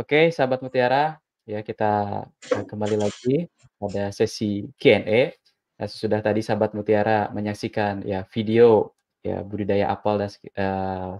Oke, 0.00 0.32
sahabat 0.32 0.64
mutiara, 0.64 1.20
ya 1.44 1.60
kita, 1.60 1.84
eee, 2.48 2.64
kembali 2.64 2.96
lagi 3.04 3.44
pada 3.76 4.08
sesi 4.16 4.64
Q&A. 4.80 5.36
Nah, 5.76 5.84
sesudah 5.92 6.20
tadi 6.24 6.40
sahabat 6.40 6.72
mutiara 6.72 7.28
menyaksikan 7.36 8.00
ya 8.08 8.24
video, 8.32 8.96
ya 9.20 9.44
budidaya 9.44 9.92
apel 9.92 10.14
dan 10.24 10.30
eee, 10.56 11.12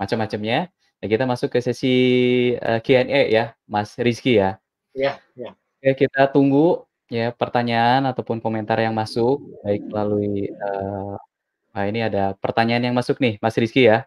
macam-macamnya, 0.00 0.58
ya 1.02 1.06
kita 1.12 1.24
masuk 1.28 1.50
ke 1.54 1.60
sesi, 1.64 1.94
eee, 2.58 2.80
Q&A 2.86 3.20
ya, 3.32 3.44
Mas 3.68 3.96
Rizky 4.00 4.40
ya. 4.42 4.58
Iya 4.96 5.20
iya. 5.38 5.50
Oke, 5.82 5.90
kita 6.08 6.28
tunggu 6.34 6.84
ya 7.12 7.30
pertanyaan 7.36 8.08
ataupun 8.10 8.38
komentar 8.44 8.78
yang 8.80 8.94
masuk, 8.96 9.40
baik 9.66 9.82
melalui, 9.90 10.48
eee, 10.52 11.14
nah 11.74 11.84
ini 11.90 12.00
ada 12.08 12.34
pertanyaan 12.40 12.84
yang 12.92 12.96
masuk 12.98 13.18
nih, 13.24 13.36
Mas 13.44 13.56
Rizky 13.60 13.88
ya. 13.90 14.06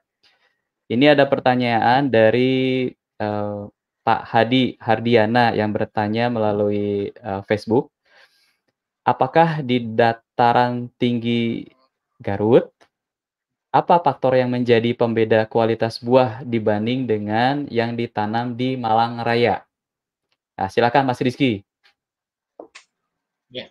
Ini 0.92 1.18
ada 1.18 1.26
pertanyaan 1.30 2.10
dari, 2.14 2.92
eee, 3.20 3.72
Pak 4.06 4.22
Hadi 4.30 4.78
Hardiana 4.78 5.52
yang 5.58 5.74
bertanya 5.74 6.30
melalui, 6.30 7.10
eee, 7.10 7.42
Facebook. 7.50 7.90
Apakah 9.06 9.62
di 9.62 9.82
dataran 9.82 10.90
tinggi 10.98 11.70
Garut, 12.18 12.74
apa 13.76 14.00
faktor 14.00 14.40
yang 14.40 14.50
menjadi 14.50 14.96
pembeda 14.96 15.46
kualitas 15.46 16.00
buah 16.00 16.42
dibanding 16.48 17.06
dengan 17.06 17.68
yang 17.68 17.94
ditanam 17.94 18.56
di 18.56 18.80
Malang 18.80 19.20
Raya? 19.22 19.68
Nah, 20.56 20.72
silakan 20.72 21.12
Mas 21.12 21.20
Rizky. 21.20 21.62
Ya, 23.52 23.70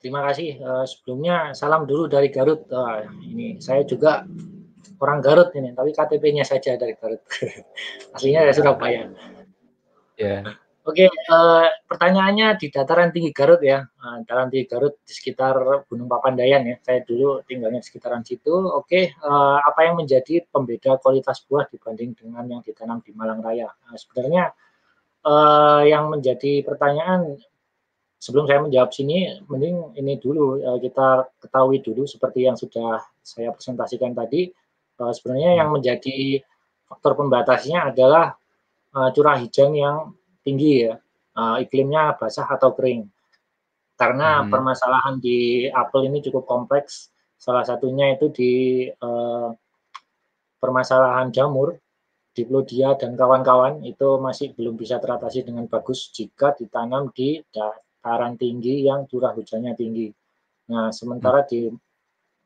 terima 0.00 0.24
kasih, 0.26 0.58
eee, 0.58 0.84
sebelumnya 0.88 1.52
salam 1.52 1.84
dulu 1.84 2.08
dari 2.08 2.32
Garut. 2.32 2.64
Wah, 2.72 3.04
ini 3.22 3.60
saya 3.60 3.84
juga 3.84 4.24
orang 5.04 5.20
Garut 5.20 5.52
ini, 5.52 5.76
tapi 5.76 5.92
KTP-nya 5.92 6.48
saja 6.48 6.80
dari 6.80 6.96
Garut. 6.96 7.20
Aslinya 8.16 8.48
dari 8.48 8.56
Surabaya. 8.56 9.04
Iya. 10.16 10.56
Oke, 10.84 11.08
eee, 11.08 11.66
pertanyaannya 11.88 12.60
di 12.60 12.68
dataran 12.68 13.08
tinggi 13.08 13.32
Garut 13.32 13.60
ya, 13.64 13.84
eee, 13.84 14.16
dataran 14.24 14.52
tinggi 14.52 14.68
Garut 14.68 15.00
di 15.00 15.12
sekitar 15.16 15.56
Gunung 15.88 16.08
Papandayan 16.12 16.60
ya, 16.68 16.76
saya 16.84 17.00
dulu 17.04 17.40
tinggalnya 17.48 17.80
di 17.80 17.88
sekitaran 17.88 18.20
situ. 18.20 18.52
Oke, 18.52 19.16
eee, 19.16 19.56
apa 19.64 19.80
yang 19.84 19.96
menjadi 19.96 20.44
pembeda 20.48 21.00
kualitas 21.00 21.40
buah 21.48 21.68
dibanding 21.72 22.12
dengan 22.16 22.44
yang 22.48 22.60
ditanam 22.60 23.00
di 23.00 23.16
Malang 23.16 23.40
Raya? 23.40 23.72
Nah, 23.72 23.96
sebenarnya, 23.96 24.52
eee, 25.24 25.82
yang 25.88 26.12
menjadi 26.12 26.60
pertanyaan 26.68 27.40
sebelum 28.20 28.44
saya 28.44 28.60
menjawab 28.60 28.92
sini, 28.92 29.40
mending 29.48 29.96
ini 30.00 30.16
dulu, 30.16 30.60
kita 30.80 31.28
ketahui 31.44 31.84
dulu 31.84 32.08
seperti 32.08 32.48
yang 32.48 32.56
sudah 32.56 33.04
saya 33.20 33.52
presentasikan 33.52 34.16
tadi, 34.16 34.48
eee, 35.00 35.12
sebenarnya 35.16 35.50
yang 35.64 35.68
menjadi 35.74 36.42
faktor 36.88 37.12
pembatasnya 37.20 37.90
adalah, 37.92 38.26
eee, 38.96 39.08
curah 39.16 39.36
hujan 39.42 39.70
yang 39.76 39.96
tinggi 40.46 40.72
ya, 40.88 40.94
eee, 41.38 41.56
iklimnya 41.68 42.16
basah 42.20 42.46
atau 42.56 42.70
kering. 42.76 43.02
Karena 44.00 44.42
Mhm. 44.42 44.50
permasalahan 44.52 45.16
di 45.22 45.38
apel 45.70 46.10
ini 46.10 46.18
cukup 46.26 46.44
kompleks, 46.52 47.10
salah 47.38 47.64
satunya 47.66 48.06
itu 48.16 48.26
di, 48.34 48.52
eee, 48.90 49.48
permasalahan 50.62 51.28
jamur, 51.36 51.76
Diplodia 52.38 52.94
dan 53.00 53.12
kawan-kawan, 53.20 53.82
itu 53.92 54.08
masih 54.26 54.54
belum 54.56 54.74
bisa 54.82 54.96
teratasi 55.02 55.40
dengan 55.48 55.66
bagus 55.66 56.00
jika 56.16 56.54
ditanam 56.54 57.10
di 57.18 57.42
dataran 57.50 58.34
tinggi 58.38 58.86
yang 58.88 59.08
curah 59.10 59.32
hujannya 59.36 59.74
tinggi. 59.74 60.08
Nah, 60.72 60.88
sementara 60.94 61.42
di, 61.50 61.68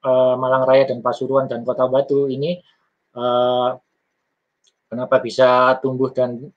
eee, 0.05 0.35
Malang 0.39 0.65
Raya 0.69 0.85
dan 0.91 1.01
Pasuruan 1.05 1.47
dan 1.51 1.63
Kota 1.67 1.87
Batu 1.91 2.27
ini, 2.31 2.59
eee, 3.19 3.69
kenapa 4.91 5.17
bisa 5.23 5.77
tumbuh 5.83 6.11
dan, 6.15 6.51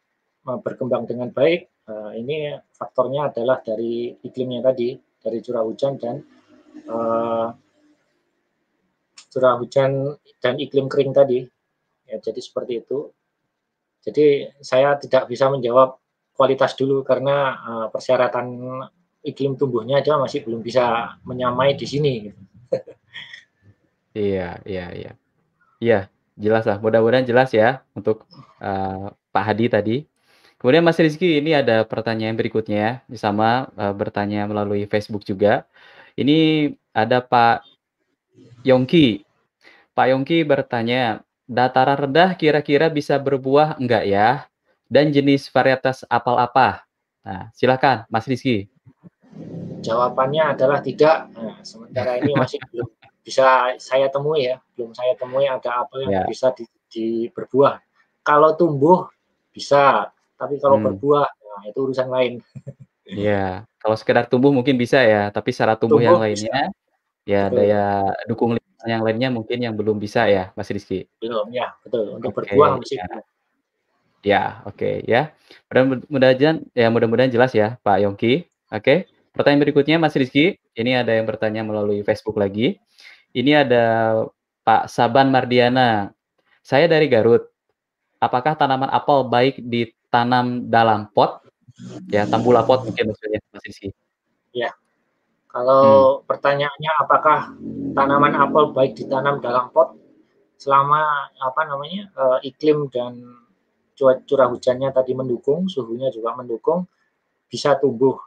berkembang 0.66 1.06
dengan 1.10 1.30
baik, 1.34 1.70
eee, 1.90 2.12
ini 2.22 2.38
faktornya 2.74 3.30
adalah 3.34 3.62
dari 3.62 4.14
iklimnya 4.26 4.62
tadi, 4.66 4.98
dari 5.22 5.38
curah 5.46 5.64
hujan 5.66 5.94
dan, 6.02 6.18
eee 6.90 7.48
curah 9.32 9.56
hujan 9.60 9.92
dan 10.44 10.60
iklim 10.60 10.92
kering 10.92 11.16
tadi. 11.16 11.40
Ya, 12.10 12.18
jadi 12.20 12.42
seperti 12.44 12.84
itu. 12.84 13.00
Jadi 14.06 14.50
saya 14.60 15.00
tidak 15.00 15.32
bisa 15.32 15.48
menjawab 15.54 15.90
kualitas 16.36 16.76
dulu 16.76 17.04
karena, 17.08 17.36
eee, 17.68 17.88
persyaratan 17.96 18.48
iklim 19.24 19.54
tumbuhnya 19.60 20.02
aja 20.04 20.18
masih 20.20 20.44
belum 20.46 20.62
bisa 20.66 21.16
menyamai 21.30 21.78
di 21.80 21.86
sini 21.88 22.14
gitu. 22.28 22.42
Iya 24.16 24.60
iya 24.68 24.86
iya. 24.92 25.12
Iya, 25.84 26.00
jelas 26.40 26.64
lah, 26.70 26.78
mudah-mudahan 26.84 27.28
jelas 27.28 27.50
ya 27.56 27.84
untuk, 27.98 28.26
eee, 28.64 29.08
Pak 29.34 29.44
Hadi 29.48 29.66
tadi. 29.72 29.96
Kemudian 30.60 30.86
Mas 30.86 31.00
Rizky 31.02 31.42
ini 31.42 31.52
ada 31.58 31.84
pertanyaan 31.88 32.38
berikutnya, 32.40 33.04
ini 33.10 33.18
sama, 33.20 33.70
eee, 33.80 33.94
bertanya 33.96 34.48
melalui 34.50 34.86
Facebook 34.90 35.24
juga. 35.28 35.66
Ini 36.20 36.72
ada 36.96 37.20
Pak 37.24 37.66
Yongki. 38.68 39.26
Pak 39.98 40.08
Yongki 40.14 40.44
bertanya, 40.48 41.24
"Dataran 41.50 41.98
rendah 42.10 42.36
kira-kira 42.40 42.88
bisa 42.94 43.18
berbuah 43.20 43.78
enggak 43.82 44.06
ya? 44.08 44.46
Dan 44.92 45.12
jenis 45.16 45.50
varietas 45.52 46.04
apel 46.12 46.36
apa?" 46.40 46.86
Nah, 47.26 47.50
silakan 47.58 48.06
Mas 48.12 48.26
Rizky. 48.30 48.70
Jawabannya 49.82 50.54
adalah 50.58 50.80
tidak. 50.86 51.32
Nah, 51.34 51.58
sementara 51.66 52.22
ini 52.22 52.38
masih 52.38 52.62
belum 52.70 52.90
bisa 53.22 53.78
saya 53.78 54.08
temui 54.10 54.50
ya, 54.50 54.58
belum 54.78 54.92
saya 54.98 55.14
temui 55.18 55.46
ada 55.46 55.86
apel 55.86 56.10
yang 56.10 56.14
Ya. 56.14 56.24
bisa 56.26 56.48
di 56.58 56.66
di 56.92 57.08
berbuah. 57.32 57.80
Kalau 58.26 58.54
tumbuh 58.60 59.08
bisa, 59.54 60.10
tapi 60.38 60.58
kalau 60.62 60.78
Mmm. 60.82 60.86
berbuah, 60.92 61.28
nah 61.30 61.62
itu 61.70 61.80
urusan 61.86 62.10
lain. 62.10 62.34
Iya, 63.12 63.68
kalau 63.76 63.96
sekedar 64.00 64.24
tumbuh 64.32 64.56
mungkin 64.56 64.80
bisa 64.80 65.04
ya, 65.04 65.28
tapi 65.36 65.52
secara 65.52 65.76
tumbuh 65.76 66.00
yang 66.00 66.16
Tumbuh 66.16 66.32
lainnya, 66.32 66.72
bisa. 66.72 67.28
ya 67.28 67.42
daya 67.52 67.84
Betul. 68.08 68.28
dukung 68.32 68.52
lingkungan 68.56 68.88
yang 68.88 69.04
lainnya 69.04 69.30
mungkin 69.36 69.58
yang 69.60 69.76
belum 69.76 69.98
bisa 70.00 70.32
ya, 70.32 70.56
Mas 70.56 70.72
Rizky? 70.72 71.12
Belum, 71.20 71.52
ya 71.52 71.76
betul, 71.84 72.16
untuk 72.16 72.32
Oke, 72.32 72.48
berbuah 72.48 72.80
masih 72.80 73.04
ya. 73.04 73.08
Ya, 74.22 74.44
oke 74.70 75.04
ya. 75.10 75.34
Mudah 75.68 75.84
mud 75.84 76.00
mudahan 76.08 76.56
ya 76.78 76.88
mudah-mudahan 76.94 77.34
jelas 77.34 77.52
ya, 77.58 77.76
Pak 77.84 78.00
Yongki. 78.06 78.48
Oke, 78.72 79.10
pertanyaan 79.36 79.64
berikutnya 79.68 79.96
Mas 80.00 80.16
Rizky, 80.16 80.60
ini 80.76 80.92
ada 80.96 81.12
yang 81.16 81.28
bertanya 81.28 81.64
melalui 81.66 82.04
Facebook 82.04 82.38
lagi. 82.40 82.80
Ini 83.32 83.64
ada 83.68 83.84
Pak 84.68 84.92
Saban 84.92 85.32
Mardiana, 85.32 86.12
"Saya 86.62 86.86
dari 86.92 87.08
Garut, 87.08 87.48
apakah 88.20 88.56
tanaman 88.60 88.92
apel 88.92 89.26
baik 89.28 89.64
ditanam 89.64 90.68
dalam 90.68 91.08
pot?" 91.16 91.42
Ya, 92.12 92.28
tambulapot 92.30 92.86
mungkin 92.86 93.10
maksudnya, 93.16 93.40
Mas 93.50 93.64
Rizky. 93.66 93.90
Ya, 94.54 94.76
kalau 95.50 96.22
pertanyaannya 96.28 96.92
apakah 97.02 97.40
tanaman 97.96 98.36
apel 98.36 98.76
baik 98.76 99.00
ditanam 99.00 99.40
dalam 99.40 99.72
pot, 99.74 99.96
selama 100.62 101.32
apa 101.42 101.62
namanya, 101.66 102.12
eee, 102.14 102.54
iklim 102.54 102.92
dan 102.94 103.18
curah 103.98 104.50
hujannya 104.50 104.90
tadi 104.94 105.14
mendukung, 105.14 105.70
suhunya 105.70 106.10
juga 106.14 106.34
mendukung, 106.38 106.86
bisa 107.50 107.78
tumbuh. 107.78 108.18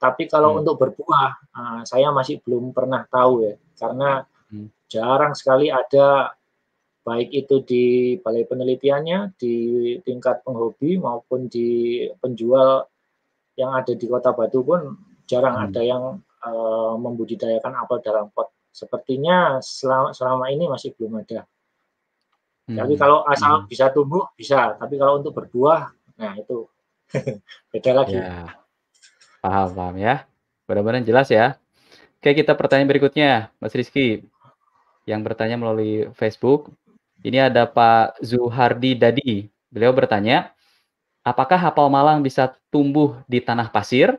Tapi 0.00 0.24
kalau 0.32 0.56
Mmm. 0.56 0.60
untuk 0.64 0.74
berbuah, 0.80 1.28
eee, 1.52 1.80
saya 1.84 2.08
masih 2.08 2.40
belum 2.40 2.72
pernah 2.72 3.04
tahu 3.04 3.44
ya, 3.44 3.54
karena 3.76 4.24
Mmm. 4.48 4.68
jarang 4.88 5.32
sekali 5.36 5.68
ada, 5.68 6.32
baik 7.04 7.30
itu 7.32 7.56
di 7.64 7.84
balai 8.20 8.44
penelitiannya, 8.48 9.36
di 9.40 9.54
tingkat 10.04 10.40
penghobi 10.46 10.96
maupun 11.00 11.48
di 11.52 12.04
penjual 12.20 12.84
yang 13.60 13.72
ada 13.76 13.92
di 13.96 14.06
Kota 14.08 14.32
Batu 14.32 14.64
pun 14.64 14.80
jarang 15.28 15.56
Mmm. 15.60 15.64
ada 15.68 15.80
yang, 15.84 16.04
eee, 16.44 16.92
membudidayakan 17.00 17.74
apel 17.84 18.00
dalam 18.04 18.28
pot. 18.32 18.48
Sepertinya 18.72 19.58
selama 19.60 20.14
selama 20.16 20.46
ini 20.54 20.64
masih 20.70 20.94
belum 20.96 21.20
ada. 21.26 21.44
Tapi 22.70 22.94
Mmm 22.94 23.00
kalau 23.02 23.26
asal 23.26 23.66
mmm. 23.66 23.70
bisa 23.70 23.90
tumbuh, 23.90 24.24
bisa, 24.38 24.78
tapi 24.78 24.94
kalau 25.00 25.18
untuk 25.18 25.34
berbuah, 25.34 25.90
nah 26.20 26.32
itu 26.38 26.68
beda 27.74 27.92
lagi. 27.98 28.14
Ya. 28.22 28.59
Paham 29.44 29.72
paham 29.72 29.96
ya. 29.96 30.28
Mudah-mudahan 30.68 31.02
jelas 31.08 31.32
ya. 31.32 31.56
Oke, 32.20 32.32
kita 32.36 32.52
pertanyaan 32.58 32.88
berikutnya, 32.90 33.52
Mas 33.60 33.72
Rizky, 33.76 34.24
yang 35.08 35.22
bertanya 35.26 35.56
melalui 35.60 36.08
Facebook. 36.16 36.72
Ini 37.24 37.48
ada 37.52 37.64
Pak 37.68 38.20
Zuhardi 38.24 38.94
Dadi, 38.96 39.46
beliau 39.72 39.92
bertanya, 39.96 40.52
"Apakah 41.26 41.58
apel 41.60 41.88
Malang 41.92 42.20
bisa 42.24 42.54
tumbuh 42.72 43.20
di 43.28 43.40
tanah 43.42 43.68
pasir? 43.72 44.18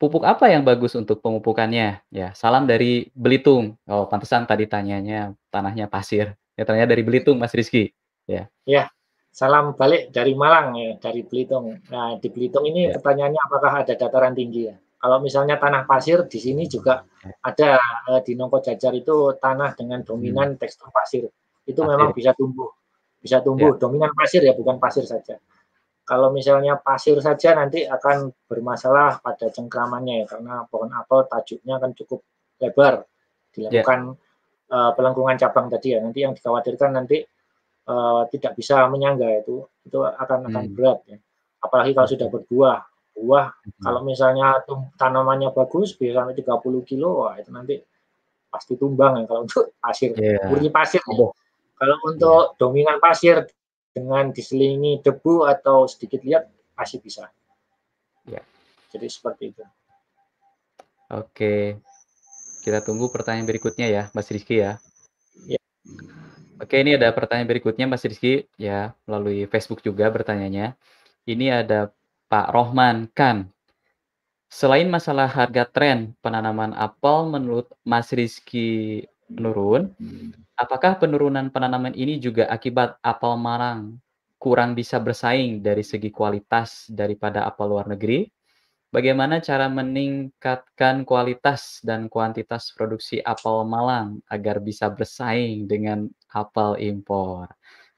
Pupuk 0.00 0.24
apa 0.26 0.48
yang 0.52 0.64
bagus 0.66 0.96
untuk 0.98 1.20
pemupukannya? 1.24 2.00
Ya, 2.12 2.32
salam 2.36 2.66
dari 2.68 3.08
Belitung." 3.16 3.76
Oh, 3.88 4.06
pantesan 4.10 4.44
tadi 4.48 4.66
tanyanya 4.70 5.34
tanahnya 5.54 5.86
pasir. 5.90 6.34
Ya, 6.58 6.64
ternyata 6.68 6.92
dari 6.96 7.04
Belitung, 7.06 7.38
Mas 7.40 7.54
Rizky. 7.56 7.92
Ya. 8.28 8.48
Ya, 8.68 8.90
salam 9.30 9.78
balik 9.78 10.10
dari 10.10 10.34
Malang 10.34 10.74
ya, 10.76 10.90
dari 10.98 11.22
Belitung. 11.22 11.78
Nah, 11.90 12.18
di 12.18 12.28
Belitung 12.28 12.66
ini 12.66 12.90
Ya. 12.90 12.98
pertanyaannya 12.98 13.40
apakah 13.46 13.72
ada 13.86 13.94
dataran 13.94 14.34
tinggi 14.34 14.68
ya? 14.68 14.76
Kalau 15.00 15.16
misalnya 15.22 15.56
tanah 15.56 15.88
pasir, 15.88 16.28
di 16.28 16.36
sini 16.36 16.68
juga 16.68 17.06
Ya. 17.24 17.32
ada, 17.40 17.70
eee, 18.10 18.20
di 18.26 18.32
Nongko 18.36 18.58
Jajar 18.60 18.92
itu 18.92 19.32
tanah 19.40 19.72
dengan 19.78 20.02
dominan 20.04 20.58
tekstur 20.60 20.92
pasir. 20.92 21.30
Itu 21.64 21.80
Pasir. 21.86 21.90
memang 21.96 22.10
bisa 22.12 22.32
tumbuh 22.34 22.70
bisa 23.20 23.36
Ya. 23.38 23.44
tumbuh, 23.44 23.76
dominan 23.76 24.16
pasir 24.16 24.40
ya, 24.40 24.56
bukan 24.56 24.80
pasir 24.80 25.04
saja. 25.04 25.36
Kalau 26.08 26.32
misalnya 26.32 26.80
pasir 26.80 27.20
saja 27.20 27.52
nanti 27.54 27.84
akan 27.86 28.32
bermasalah 28.48 29.20
pada 29.22 29.46
cengkramannya 29.52 30.24
ya, 30.24 30.26
karena 30.26 30.64
pohon 30.66 30.90
apel 30.90 31.28
tajuknya 31.28 31.76
akan 31.78 31.92
cukup 31.94 32.24
lebar 32.58 33.04
dilakukan 33.54 34.16
yeah. 34.16 34.74
uh, 34.74 34.90
pelengkungan 34.96 35.36
cabang 35.38 35.68
tadi 35.70 35.94
ya. 35.94 35.98
Nanti 36.02 36.24
yang 36.24 36.32
dikhawatirkan 36.34 36.90
nanti 36.96 37.22
uh, 37.88 38.22
tidak 38.28 38.58
bisa 38.58 38.84
menyangga 38.90 39.40
itu 39.40 39.64
itu 39.86 39.98
akan 40.00 40.50
akan 40.52 40.64
hmm. 40.68 40.74
berat 40.76 40.98
ya. 41.08 41.18
Apalagi 41.60 41.92
kalau 41.96 42.08
sudah 42.08 42.28
berbuah. 42.28 42.78
Buah 43.10 43.52
hmm. 43.52 43.82
kalau 43.84 44.00
misalnya 44.06 44.64
tanamannya 44.96 45.52
bagus 45.52 45.92
bisa 45.92 46.24
sampai 46.24 46.32
30 46.32 46.88
kilo 46.88 47.26
wah 47.26 47.36
itu 47.36 47.52
nanti 47.52 47.76
pasti 48.50 48.74
tumbang 48.80 49.22
ya 49.22 49.24
kalau 49.30 49.46
untuk 49.46 49.74
pasir, 49.84 50.10
yeah. 50.18 50.48
murni 50.50 50.72
pasir. 50.72 51.00
Ya. 51.04 51.28
Kalau 51.80 51.96
untuk 52.04 52.42
yeah. 52.52 52.56
dominan 52.58 52.98
pasir 52.98 53.46
dengan 53.90 54.30
diselingi 54.30 55.02
debu 55.02 55.46
atau 55.46 55.86
sedikit 55.86 56.22
liat 56.22 56.46
masih 56.78 56.98
bisa. 57.02 57.28
Ya. 58.26 58.42
Jadi 58.90 59.06
seperti 59.10 59.54
itu. 59.54 59.64
Oke. 61.10 61.78
Kita 62.60 62.84
tunggu 62.84 63.08
pertanyaan 63.08 63.48
berikutnya 63.48 63.88
ya, 63.88 64.02
Mas 64.12 64.28
Rizky. 64.28 64.62
Ya. 64.62 64.78
Oke, 66.60 66.76
ini 66.84 67.00
ada 67.00 67.08
pertanyaan 67.16 67.48
berikutnya 67.48 67.88
Mas 67.88 68.04
Rizky 68.04 68.44
ya, 68.60 68.92
melalui 69.08 69.48
Facebook 69.48 69.80
juga 69.80 70.12
bertanyanya. 70.12 70.76
Ini 71.24 71.64
ada 71.64 71.88
Pak 72.28 72.52
Rohman 72.52 73.08
kan. 73.16 73.48
Selain 74.52 74.84
masalah 74.90 75.30
harga 75.30 75.64
tren 75.64 76.12
penanaman 76.20 76.76
apel 76.76 77.32
menurut 77.32 77.70
Mas 77.86 78.12
Rizky 78.12 79.08
menurun, 79.30 79.94
Apakah 80.60 81.00
penurunan 81.00 81.48
penanaman 81.48 81.96
ini 81.96 82.20
juga 82.20 82.44
akibat 82.52 83.00
apel 83.00 83.32
Malang 83.40 83.96
kurang 84.36 84.76
bisa 84.76 85.00
bersaing 85.00 85.64
dari 85.64 85.80
segi 85.80 86.12
kualitas 86.12 86.84
daripada 86.92 87.48
apel 87.48 87.72
luar 87.72 87.88
negeri? 87.88 88.28
Bagaimana 88.92 89.40
cara 89.40 89.72
meningkatkan 89.72 91.08
kualitas 91.08 91.80
dan 91.80 92.12
kuantitas 92.12 92.76
produksi 92.76 93.24
apel 93.24 93.64
Malang 93.64 94.20
agar 94.28 94.60
bisa 94.60 94.92
bersaing 94.92 95.64
dengan 95.64 96.12
apel 96.32 96.78
impor? 96.80 97.50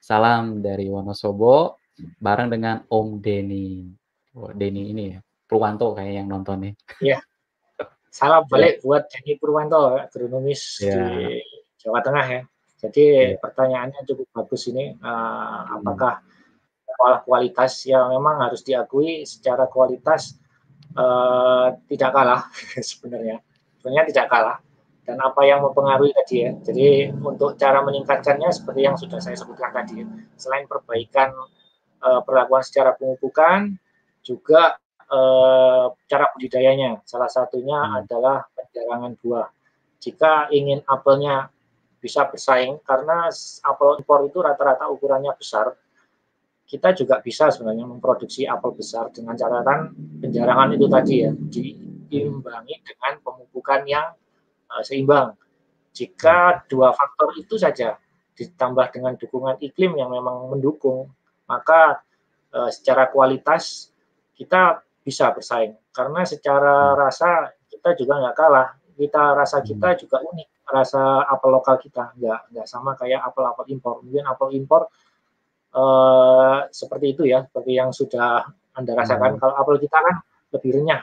Salam 0.03 0.59
dari 0.59 0.91
Wonosobo 0.91 1.79
bareng 2.19 2.49
dengan 2.51 2.83
Om 2.89 3.21
Denny. 3.23 3.87
Oh, 4.33 4.49
Denny 4.51 4.89
ini 4.89 5.13
ya, 5.13 5.19
Purwanto 5.45 5.93
kayak 5.93 6.23
yang 6.23 6.27
nonton 6.27 6.69
nih. 6.69 6.73
Iya. 6.99 7.19
Salam 8.13 8.45
balik 8.45 8.81
ya. 8.81 8.81
buat 8.85 9.03
Denny 9.09 9.33
Purwanto, 9.37 9.97
agronomis 9.97 10.81
ya. 10.81 10.93
di 10.93 11.39
Jawa 11.79 12.01
Tengah 12.01 12.25
ya. 12.25 12.41
Jadi 12.83 13.05
ya. 13.15 13.39
pertanyaannya 13.39 14.03
cukup 14.03 14.27
bagus 14.35 14.67
ini, 14.67 14.91
uh, 14.99 15.79
apakah 15.79 16.19
kualitas 17.23 17.87
yang 17.87 18.11
memang 18.11 18.43
harus 18.43 18.61
diakui 18.63 19.23
secara 19.23 19.67
kualitas 19.67 20.35
uh, 20.95 21.73
tidak 21.89 22.11
kalah 22.11 22.41
sebenarnya, 22.89 23.39
sebenarnya 23.79 24.05
tidak 24.11 24.27
kalah. 24.27 24.57
Dan 25.03 25.19
apa 25.19 25.43
yang 25.43 25.59
mempengaruhi 25.67 26.15
tadi 26.15 26.47
ya, 26.47 26.51
jadi 26.63 27.11
untuk 27.11 27.59
cara 27.59 27.83
meningkatkannya 27.83 28.47
seperti 28.55 28.87
yang 28.87 28.95
sudah 28.95 29.19
saya 29.19 29.35
sebutkan 29.35 29.75
tadi, 29.75 29.99
selain 30.39 30.63
perbaikan 30.63 31.35
uh, 31.99 32.23
perlakuan 32.23 32.63
secara 32.63 32.95
pemupukan, 32.95 33.75
juga 34.23 34.79
uh, 35.11 35.91
cara 36.07 36.31
budidayanya. 36.31 37.03
Salah 37.03 37.27
satunya 37.27 37.83
hmm. 37.83 37.99
adalah 37.99 38.47
penjarangan 38.55 39.13
buah. 39.19 39.47
Jika 39.99 40.47
ingin 40.55 40.79
apelnya 40.87 41.51
bisa 42.03 42.27
bersaing 42.27 42.83
karena 42.83 43.31
apel 43.63 44.03
impor 44.03 44.27
itu 44.27 44.43
rata-rata 44.43 44.91
ukurannya 44.91 45.31
besar. 45.39 45.71
Kita 46.63 46.91
juga 46.91 47.23
bisa 47.23 47.47
sebenarnya 47.47 47.87
memproduksi 47.87 48.43
apel 48.43 48.75
besar 48.75 49.07
dengan 49.11 49.35
catatan 49.39 49.93
penjarangan 50.19 50.69
itu 50.75 50.87
tadi 50.91 51.13
ya 51.23 51.31
diimbangi 51.31 52.75
dengan 52.83 53.13
pemupukan 53.23 53.83
yang 53.87 54.11
uh, 54.73 54.83
seimbang. 54.83 55.37
Jika 55.93 56.65
dua 56.65 56.89
faktor 56.97 57.37
itu 57.37 57.55
saja 57.61 57.95
ditambah 58.33 58.89
dengan 58.89 59.13
dukungan 59.13 59.61
iklim 59.61 59.93
yang 59.93 60.09
memang 60.09 60.49
mendukung, 60.49 61.13
maka 61.45 62.01
uh, 62.49 62.69
secara 62.73 63.13
kualitas 63.13 63.93
kita 64.33 64.81
bisa 65.05 65.29
bersaing. 65.29 65.77
Karena 65.93 66.25
secara 66.25 66.97
rasa 66.97 67.53
kita 67.69 67.93
juga 67.93 68.17
nggak 68.17 68.35
kalah. 68.35 68.69
Kita 68.93 69.33
rasa 69.37 69.61
kita 69.61 69.97
juga 69.97 70.21
unik 70.21 70.53
rasa 70.69 71.27
apel 71.27 71.49
lokal 71.51 71.75
kita 71.77 72.15
nggak 72.15 72.39
nggak 72.55 72.67
sama 72.67 72.95
kayak 72.95 73.19
apel-apel 73.19 73.67
impor 73.67 73.99
mungkin 73.99 74.23
apel 74.23 74.49
impor 74.55 74.87
uh, 75.75 76.65
seperti 76.71 77.13
itu 77.13 77.27
ya 77.27 77.43
seperti 77.43 77.71
yang 77.75 77.91
sudah 77.91 78.47
anda 78.73 78.93
rasakan 78.95 79.37
hmm. 79.37 79.39
kalau 79.43 79.53
apel 79.59 79.77
kita 79.77 79.97
kan 79.99 80.15
lebih 80.55 80.81
renyah 80.81 81.01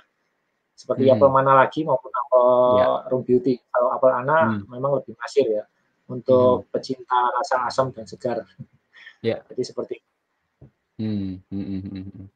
seperti 0.81 1.05
hmm. 1.05 1.21
apel 1.21 1.29
mana 1.29 1.53
lagi 1.61 1.85
maupun 1.85 2.09
apel 2.09 2.49
ya. 2.81 2.87
room 3.13 3.23
beauty 3.29 3.61
kalau 3.69 3.93
apel 3.93 4.11
ana 4.17 4.57
hmm. 4.57 4.73
memang 4.73 4.97
lebih 5.05 5.13
masir 5.21 5.45
ya 5.45 5.65
untuk 6.09 6.65
hmm. 6.65 6.69
pecinta 6.73 7.21
rasa 7.37 7.69
asam 7.69 7.93
dan 7.93 8.09
segar 8.09 8.41
ya 9.29 9.45
jadi 9.53 9.63
seperti 9.63 10.01
hmm. 10.97 11.45
Hmm. 11.53 11.65
Hmm. 11.69 11.81
hmm, 11.85 12.05
hmm. 12.09 12.27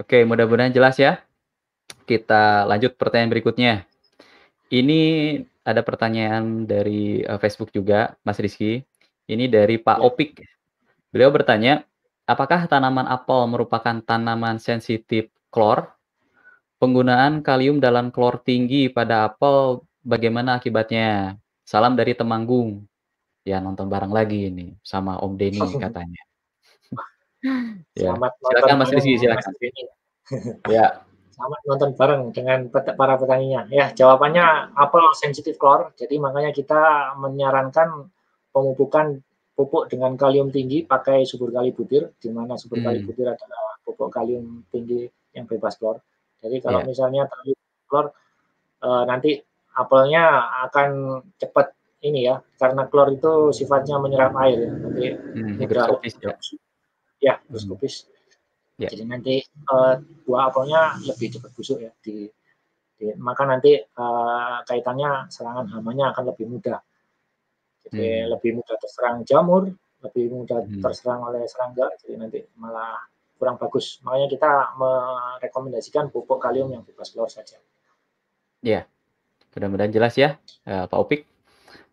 oke 0.00 0.18
mudah-mudahan 0.24 0.72
jelas 0.72 0.96
ya 0.96 1.20
kita 2.08 2.64
lanjut 2.64 2.96
pertanyaan 2.96 3.28
berikutnya 3.28 3.84
ini 4.68 5.00
ada 5.68 5.84
pertanyaan 5.84 6.64
dari 6.64 7.20
uh, 7.24 7.36
Facebook 7.36 7.68
juga, 7.72 8.16
Mas 8.24 8.40
Rizky. 8.40 8.80
Ini 9.28 9.44
dari 9.52 9.76
Pak 9.76 10.00
ya. 10.00 10.04
Opik. 10.08 10.40
Beliau 11.12 11.28
bertanya, 11.28 11.84
apakah 12.24 12.64
tanaman 12.64 13.04
apel 13.04 13.44
merupakan 13.48 14.00
tanaman 14.00 14.56
sensitif 14.56 15.28
klor? 15.52 15.92
Penggunaan 16.78 17.42
kalium 17.42 17.82
dalam 17.82 18.14
klor 18.14 18.38
tinggi 18.42 18.86
pada 18.86 19.26
apel 19.26 19.82
bagaimana 20.06 20.62
akibatnya? 20.62 21.34
Salam 21.66 21.98
dari 21.98 22.14
Temanggung. 22.14 22.86
Ya 23.42 23.58
nonton 23.58 23.90
bareng 23.90 24.14
lagi 24.14 24.46
ini 24.46 24.78
sama 24.86 25.18
Om 25.18 25.34
Denny 25.34 25.58
katanya. 25.58 26.22
ya. 27.98 28.14
Silakan 28.14 28.76
Mas 28.78 28.90
Rizky, 28.94 29.18
silakan. 29.18 29.52
ya 30.74 31.02
sama 31.38 31.54
nonton 31.70 31.94
bareng 31.94 32.34
dengan 32.34 32.66
para 32.70 33.14
petaninya. 33.14 33.70
Ya, 33.70 33.94
jawabannya 33.94 34.74
apel 34.74 35.14
sensitif 35.14 35.54
klor. 35.54 35.94
Jadi 35.94 36.18
makanya 36.18 36.50
kita 36.50 37.14
menyarankan 37.14 38.10
pemupukan 38.50 39.22
pupuk 39.54 39.86
dengan 39.86 40.18
kalium 40.18 40.50
tinggi 40.50 40.82
pakai 40.82 41.22
subur 41.22 41.54
kali 41.54 41.70
butir, 41.70 42.10
di 42.18 42.34
mana 42.34 42.58
subur 42.58 42.82
hmm. 42.82 42.86
kali 42.90 42.98
butir 43.06 43.26
adalah 43.30 43.78
pupuk 43.86 44.10
kalium 44.10 44.66
tinggi 44.74 45.06
yang 45.30 45.46
bebas 45.46 45.78
klor. 45.78 46.02
Jadi 46.38 46.56
kalau 46.62 46.80
yeah. 46.82 46.88
misalnya 46.88 47.22
terlalu 47.26 47.54
klor, 47.90 48.06
uh, 48.84 49.04
nanti 49.06 49.38
apelnya 49.74 50.46
akan 50.70 51.20
cepat 51.38 51.74
ini 52.06 52.30
ya, 52.30 52.38
karena 52.58 52.86
klor 52.86 53.10
itu 53.10 53.50
sifatnya 53.50 53.98
menyerap 53.98 54.34
air. 54.42 54.70
Nanti 54.70 55.14
hmm, 55.14 55.58
higroskopis 55.58 56.14
ya. 56.22 56.34
Ya, 57.18 57.34
higroskopis. 57.46 58.06
Hmm 58.06 58.18
Ya. 58.78 58.94
Jadi 58.94 59.04
nanti 59.10 59.34
uh, 59.74 59.98
buah 60.22 60.54
apelnya 60.54 60.94
lebih 61.02 61.34
cepat 61.34 61.50
busuk 61.58 61.82
ya. 61.82 61.90
Di, 61.98 62.30
di 62.94 63.10
maka 63.18 63.42
nanti 63.42 63.74
uh, 63.74 64.62
kaitannya 64.62 65.26
serangan 65.34 65.66
hamanya 65.74 66.14
akan 66.14 66.30
lebih 66.30 66.46
mudah. 66.46 66.78
Jadi 67.82 68.06
hmm. 68.06 68.26
lebih 68.38 68.50
mudah 68.62 68.76
terserang 68.78 69.26
jamur, 69.26 69.66
lebih 69.98 70.30
mudah 70.30 70.62
hmm. 70.62 70.78
terserang 70.78 71.26
oleh 71.26 71.42
serangga. 71.50 71.90
Jadi 71.98 72.14
nanti 72.22 72.38
malah 72.54 73.02
kurang 73.38 73.56
bagus. 73.56 74.02
Makanya 74.02 74.28
kita 74.28 74.50
merekomendasikan 74.76 76.10
pupuk 76.10 76.42
kalium 76.42 76.68
yang 76.74 76.82
bebas 76.82 77.14
klor 77.14 77.30
saja. 77.30 77.56
Ya, 78.58 78.90
mudah-mudahan 79.54 79.94
jelas 79.94 80.18
ya, 80.18 80.36
uh, 80.66 80.90
Pak 80.90 80.98
Opik. 80.98 81.22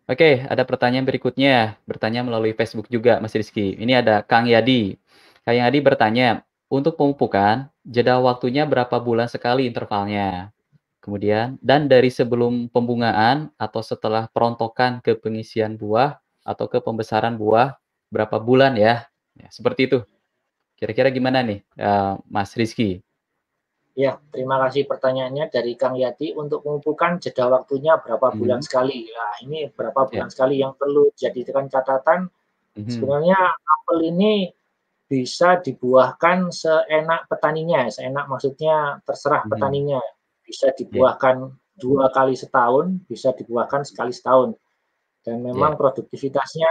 Oke, 0.06 0.42
ada 0.46 0.62
pertanyaan 0.62 1.06
berikutnya. 1.06 1.78
Bertanya 1.86 2.22
melalui 2.22 2.54
Facebook 2.54 2.86
juga, 2.86 3.18
Mas 3.18 3.34
Rizky. 3.34 3.74
Ini 3.74 4.02
ada 4.02 4.22
Kang 4.22 4.46
Yadi. 4.46 4.98
Kang 5.42 5.58
Yadi 5.58 5.78
bertanya, 5.82 6.46
untuk 6.66 6.98
pemupukan, 6.98 7.70
jeda 7.86 8.18
waktunya 8.18 8.66
berapa 8.66 8.98
bulan 8.98 9.30
sekali 9.30 9.70
intervalnya. 9.70 10.50
Kemudian, 10.98 11.58
dan 11.62 11.86
dari 11.86 12.10
sebelum 12.10 12.66
pembungaan 12.66 13.54
atau 13.54 13.78
setelah 13.78 14.26
perontokan 14.26 14.98
ke 14.98 15.14
pengisian 15.14 15.78
buah 15.78 16.18
atau 16.42 16.66
ke 16.66 16.82
pembesaran 16.82 17.38
buah, 17.38 17.78
berapa 18.10 18.42
bulan 18.42 18.74
ya? 18.74 19.06
ya 19.38 19.48
seperti 19.50 19.86
itu. 19.86 19.98
Kira-kira 20.76 21.08
gimana 21.08 21.40
nih, 21.40 21.64
uh, 21.80 22.20
Mas 22.28 22.52
Rizky? 22.52 23.00
Ya, 23.96 24.20
terima 24.28 24.60
kasih 24.60 24.84
pertanyaannya 24.84 25.48
dari 25.48 25.72
Kang 25.72 25.96
Yati. 25.96 26.36
Untuk 26.36 26.60
pemupukan 26.60 27.16
jeda 27.16 27.48
waktunya 27.48 27.96
berapa 27.96 28.28
hmm. 28.28 28.36
bulan 28.36 28.60
sekali? 28.60 29.08
Nah, 29.08 29.40
ini 29.40 29.72
berapa 29.72 30.04
bulan 30.04 30.28
ya. 30.28 30.32
sekali 30.36 30.60
yang 30.60 30.76
perlu 30.76 31.08
jadikan 31.16 31.64
catatan. 31.72 32.28
Hmm. 32.76 32.92
Sebenarnya 32.92 33.40
apel 33.56 34.12
ini 34.12 34.52
bisa 35.08 35.56
dibuahkan 35.64 36.52
seenak 36.52 37.24
petaninya, 37.32 37.88
seenak 37.88 38.28
maksudnya 38.28 39.00
terserah 39.00 39.48
hmm. 39.48 39.52
petaninya. 39.56 40.00
Bisa 40.44 40.68
iya. 40.68 40.76
dibuahkan 40.76 41.36
yeah. 41.48 41.80
dua 41.80 42.12
kali 42.12 42.36
setahun, 42.36 43.00
bisa 43.08 43.32
dibuahkan 43.32 43.88
sekali 43.88 44.12
setahun. 44.12 44.52
Dan 45.24 45.40
memang 45.40 45.72
yeah. 45.72 45.80
produktivitasnya 45.80 46.70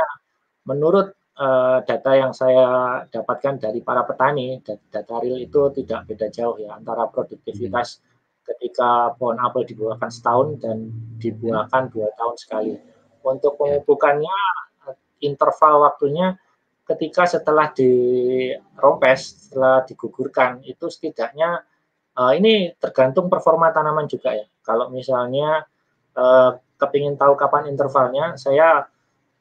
menurut 0.70 1.18
uh, 1.40 1.78
data 1.84 2.12
yang 2.16 2.32
saya 2.32 3.04
dapatkan 3.12 3.60
dari 3.60 3.80
para 3.84 4.04
petani, 4.08 4.60
data 4.64 5.16
real 5.20 5.40
itu 5.40 5.72
tidak 5.84 6.08
beda 6.08 6.28
jauh 6.32 6.56
ya 6.60 6.76
antara 6.76 7.08
produktivitas 7.12 8.00
hmm. 8.00 8.04
ketika 8.52 9.16
pohon 9.20 9.40
apel 9.40 9.68
dibuahkan 9.68 10.12
setahun 10.12 10.60
dan 10.64 10.90
dibuahkan 11.20 11.92
dua 11.92 12.12
tahun 12.16 12.36
sekali. 12.40 12.74
Untuk 13.26 13.58
ya. 13.58 13.82
pemupukannya 13.82 14.38
interval 15.24 15.88
waktunya 15.90 16.38
ketika 16.86 17.26
setelah 17.26 17.74
dirompes, 17.74 19.50
setelah 19.50 19.82
digugurkan 19.90 20.62
itu 20.62 20.86
setidaknya 20.86 21.66
uh, 22.14 22.32
ini 22.38 22.78
tergantung 22.78 23.28
performa 23.28 23.74
tanaman 23.74 24.06
juga 24.06 24.38
ya. 24.38 24.46
Kalau 24.62 24.94
misalnya 24.94 25.66
uh, 26.14 26.62
kepingin 26.78 27.18
tahu 27.18 27.34
kapan 27.34 27.74
intervalnya, 27.74 28.38
saya 28.38 28.86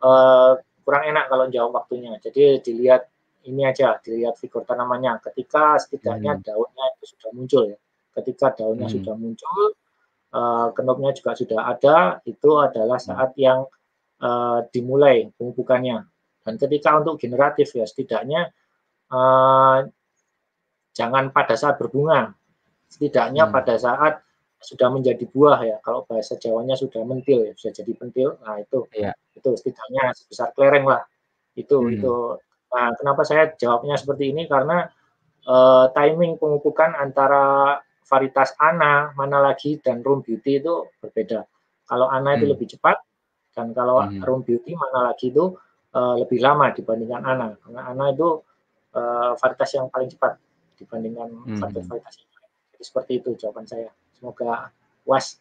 uh, 0.01 0.57
kurang 0.85 1.09
enak 1.09 1.33
kalau 1.33 1.49
jawab 1.49 1.83
waktunya. 1.83 2.15
Jadi 2.21 2.61
dilihat 2.61 3.09
ini 3.45 3.65
aja, 3.65 4.01
dilihat 4.01 4.37
figur 4.41 4.65
tanamannya. 4.65 5.21
Ketika 5.21 5.81
setidaknya 5.81 6.39
hmm. 6.39 6.43
daunnya 6.45 6.85
itu 6.97 7.05
sudah 7.17 7.31
muncul 7.33 7.63
ya. 7.73 7.79
Ketika 8.15 8.47
daunnya 8.55 8.87
hmm. 8.89 8.95
sudah 9.01 9.15
muncul, 9.17 9.61
uh, 10.33 10.69
kenopnya 10.73 11.11
juga 11.13 11.33
sudah 11.37 11.61
ada, 11.69 11.97
itu 12.25 12.51
adalah 12.57 12.99
hmm. 13.01 13.07
saat 13.09 13.31
yang 13.37 13.69
uh, 14.25 14.65
dimulai 14.73 15.29
pemupukannya. 15.37 16.09
Dan 16.45 16.55
ketika 16.61 17.01
untuk 17.01 17.17
generatif 17.21 17.73
ya 17.73 17.89
setidaknya 17.89 18.53
uh, 19.13 19.85
jangan 20.97 21.33
pada 21.33 21.57
saat 21.57 21.77
berbunga, 21.77 22.33
setidaknya 22.89 23.49
hmm. 23.49 23.53
pada 23.53 23.75
saat 23.77 24.24
sudah 24.65 24.89
menjadi 24.89 25.25
buah 25.29 25.61
ya. 25.61 25.77
Kalau 25.85 26.09
bahasa 26.09 26.41
Jawanya 26.41 26.75
sudah 26.75 27.05
mentil 27.05 27.45
ya, 27.45 27.53
sudah 27.53 27.73
jadi 27.85 27.93
pentil. 27.93 28.29
Nah 28.41 28.65
itu, 28.65 28.89
ya. 28.97 29.13
itu 29.37 29.49
setidaknya 29.53 30.17
sebesar 30.17 30.57
kelereng 30.57 30.89
lah. 30.89 31.05
Itu 31.53 31.85
hmm. 31.85 32.01
itu. 32.01 32.15
Nah 32.73 32.97
kenapa 32.97 33.23
saya 33.29 33.53
jawabnya 33.55 34.01
seperti 34.01 34.33
ini 34.33 34.49
karena 34.49 34.89
uh, 35.47 35.93
timing 35.93 36.41
pemupukan 36.41 36.97
antara 36.97 37.79
varietas 38.05 38.53
Ana, 38.61 39.13
mana 39.17 39.41
lagi 39.41 39.81
dan 39.81 40.01
Room 40.05 40.21
Beauty 40.25 40.61
itu 40.61 40.89
berbeda. 41.01 41.45
Kalau 41.85 42.09
Ana 42.09 42.37
itu 42.37 42.49
hmm. 42.49 42.53
lebih 42.57 42.69
cepat 42.77 42.97
dan 43.53 43.73
kalau 43.77 44.03
hmm. 44.05 44.25
Room 44.25 44.41
Beauty 44.43 44.73
mana 44.77 45.13
lagi 45.13 45.31
itu 45.31 45.55
uh, 45.95 46.15
lebih 46.21 46.41
lama 46.41 46.73
dibandingkan 46.73 47.23
Ana 47.25 47.49
karena 47.61 47.81
Ana 47.93 48.05
itu 48.13 48.41
uh, 48.97 49.33
varietas 49.39 49.71
yang 49.77 49.87
paling 49.89 50.11
cepat 50.11 50.37
dibandingkan 50.81 51.29
hmm. 51.33 51.61
varietas 51.61 52.15
yang 52.21 52.31
lain. 52.35 52.51
Jadi 52.75 52.85
seperti 52.85 53.13
itu 53.23 53.31
jawaban 53.39 53.65
saya. 53.69 53.89
Semoga 54.17 54.71
puas. 55.03 55.39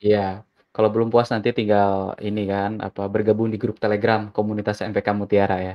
Iya. 0.00 0.48
Kalau 0.70 0.88
belum 0.88 1.12
puas 1.12 1.28
nanti 1.28 1.52
tinggal 1.52 2.16
ini 2.24 2.48
kan 2.48 2.80
apa 2.80 3.04
bergabung 3.10 3.52
di 3.52 3.60
grup 3.60 3.76
Telegram 3.76 4.32
komunitas 4.32 4.80
MPK 4.80 5.12
Mutiara 5.12 5.58
ya. 5.60 5.74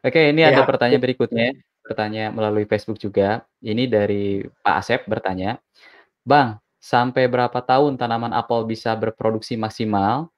Oke, 0.00 0.30
ini 0.30 0.40
ya. 0.46 0.54
ada 0.54 0.62
pertanyaan 0.64 1.02
berikutnya. 1.02 1.52
Bertanya 1.84 2.32
melalui 2.32 2.64
Facebook 2.64 2.96
juga. 2.96 3.44
Ini 3.60 3.84
dari 3.90 4.40
Pak 4.62 4.74
Asep 4.78 5.00
bertanya, 5.04 5.60
"Bang, 6.24 6.62
sampai 6.80 7.28
berapa 7.28 7.60
tahun 7.60 8.00
tanaman 8.00 8.32
apel 8.32 8.64
bisa 8.64 8.96
berproduksi 8.96 9.58
maksimal?" 9.58 10.30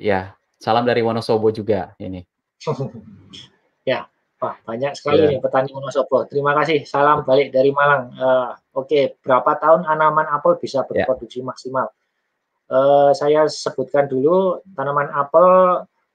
Ya, 0.00 0.36
Salam 0.56 0.88
dari 0.88 1.04
Wonosobo 1.04 1.52
juga 1.52 1.92
ini. 2.00 2.24
wah 4.40 4.56
banyak 4.64 4.92
sekali 4.92 5.24
yeah. 5.24 5.30
nih 5.36 5.40
petani 5.40 5.70
Wonosobo. 5.72 6.28
Terima 6.28 6.52
kasih. 6.52 6.84
Salam 6.84 7.24
balik 7.24 7.52
dari 7.52 7.72
Malang. 7.72 8.12
Uh, 8.16 8.52
Oke, 8.76 8.86
okay. 8.86 9.04
berapa 9.24 9.56
tahun 9.56 9.88
tanaman 9.88 10.28
apel 10.28 10.60
bisa 10.60 10.84
ya. 10.84 10.86
berproduksi 10.86 11.40
yeah. 11.40 11.48
maksimal? 11.48 11.86
Uh, 12.66 13.14
saya 13.14 13.46
sebutkan 13.46 14.10
dulu 14.10 14.60
tanaman 14.74 15.08
apel 15.14 15.46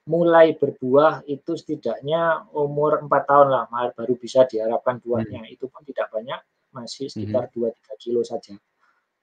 mulai 0.02 0.58
berbuah 0.58 1.22
itu 1.30 1.54
setidaknya 1.54 2.50
umur 2.50 3.06
empat 3.06 3.22
tahun 3.30 3.48
lah 3.54 3.64
baru 3.94 4.14
bisa 4.18 4.46
diharapkan 4.46 4.98
buahnya. 4.98 5.46
Hmm. 5.46 5.54
Itu 5.54 5.70
pun 5.70 5.86
tidak 5.86 6.10
banyak, 6.10 6.40
masih 6.74 7.06
sekitar 7.06 7.50
hmm. 7.50 7.70
2-3 7.70 8.02
kilo 8.02 8.22
saja. 8.26 8.58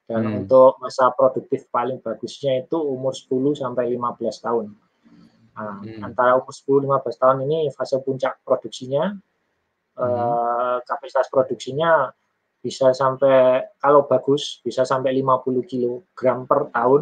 Dan 0.09 0.25
hmm. 0.25 0.37
untuk 0.43 0.79
masa 0.81 1.11
produktif 1.13 1.67
paling 1.69 2.01
bagusnya 2.01 2.65
itu 2.65 2.79
umur 2.79 3.13
10 3.13 3.59
sampai 3.59 3.93
15 3.93 4.45
tahun. 4.45 4.65
Nah, 5.55 5.81
hmm. 5.83 6.05
antara 6.05 6.37
umur 6.37 6.53
10-15 6.53 7.21
tahun 7.21 7.37
ini 7.49 7.59
fase 7.73 7.99
puncak 7.99 8.43
produksinya, 8.45 9.11
hmm. 9.11 10.03
eh, 10.03 10.77
kapasitas 10.85 11.27
produksinya 11.27 12.11
bisa 12.59 12.91
sampai 12.91 13.63
kalau 13.79 14.03
bagus 14.03 14.59
bisa 14.59 14.83
sampai 14.83 15.15
50 15.15 15.63
kg 15.63 16.43
per 16.43 16.71
tahun, 16.75 17.01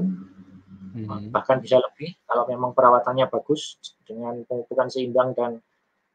hmm. 0.94 1.34
bahkan 1.34 1.58
bisa 1.58 1.82
lebih 1.82 2.14
kalau 2.26 2.46
memang 2.46 2.78
perawatannya 2.78 3.26
bagus 3.30 3.78
dengan 4.06 4.42
pemupukan 4.46 4.90
seimbang 4.90 5.34
dan 5.34 5.52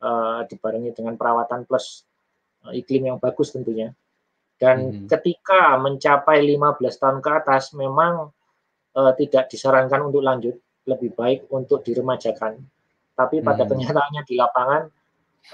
eh, 0.03 0.41
dibarengi 0.47 0.95
dengan 0.95 1.19
perawatan 1.19 1.67
plus 1.67 2.07
eh, 2.71 2.83
iklim 2.83 3.15
yang 3.15 3.19
bagus 3.19 3.55
tentunya. 3.55 3.91
Dan 4.63 5.07
hmm. 5.07 5.07
ketika 5.11 5.75
mencapai 5.75 6.39
15 6.47 6.79
tahun 7.03 7.19
ke 7.19 7.31
atas 7.43 7.75
memang 7.75 8.31
eh, 8.95 9.13
tidak 9.19 9.51
disarankan 9.51 10.07
untuk 10.07 10.23
lanjut 10.23 10.55
lebih 10.87 11.15
baik 11.15 11.47
untuk 11.53 11.83
diremajakan. 11.87 12.59
Tapi 13.13 13.45
pada 13.45 13.63
hmm. 13.63 13.71
kenyataannya 13.71 14.23
di 14.27 14.35
lapangan, 14.35 14.83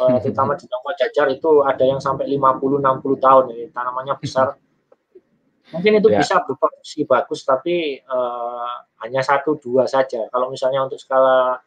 uh, 0.00 0.16
terutama 0.22 0.54
di 0.56 0.64
Tongkol 0.70 0.94
Jajar 0.96 1.26
itu 1.32 1.50
ada 1.64 1.84
yang 1.84 2.00
sampai 2.00 2.30
50-60 2.30 3.24
tahun, 3.24 3.44
ini 3.52 3.64
tanamannya 3.74 4.14
besar. 4.16 4.54
Mungkin 5.74 6.00
itu 6.00 6.08
ya. 6.08 6.24
bisa 6.24 6.40
berproduksi 6.48 7.04
bagus, 7.04 7.44
tapi 7.44 8.00
uh, 8.08 8.74
hanya 9.04 9.20
satu 9.20 9.60
dua 9.60 9.84
saja. 9.84 10.24
Kalau 10.32 10.48
misalnya 10.48 10.80
untuk 10.80 10.96
skala 10.96 11.60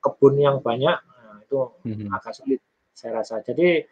kebun 0.00 0.40
yang 0.40 0.64
banyak, 0.64 0.96
nah, 0.96 1.36
itu 1.44 1.60
hmm. 1.84 2.08
agak 2.08 2.32
sulit 2.32 2.64
saya 2.96 3.20
rasa. 3.20 3.44
Jadi 3.44 3.84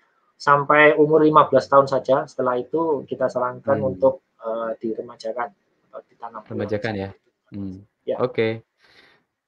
sampai 0.42 0.99
umur 0.99 1.23
15 1.23 1.52
tahun 1.52 1.87
saja. 1.87 2.16
Setelah 2.26 2.59
itu 2.59 3.07
kita 3.07 3.28
sarankan 3.28 3.78
hmm. 3.78 3.90
untuk 3.95 4.26
uh, 4.42 4.75
diremajakan 4.81 5.54
atau 5.90 6.00
ditanam. 6.11 6.42
Remajakan 6.49 6.92
ya. 6.97 7.11
Hmm. 7.52 7.85
ya. 8.02 8.16
Oke. 8.19 8.33
Okay. 8.33 8.52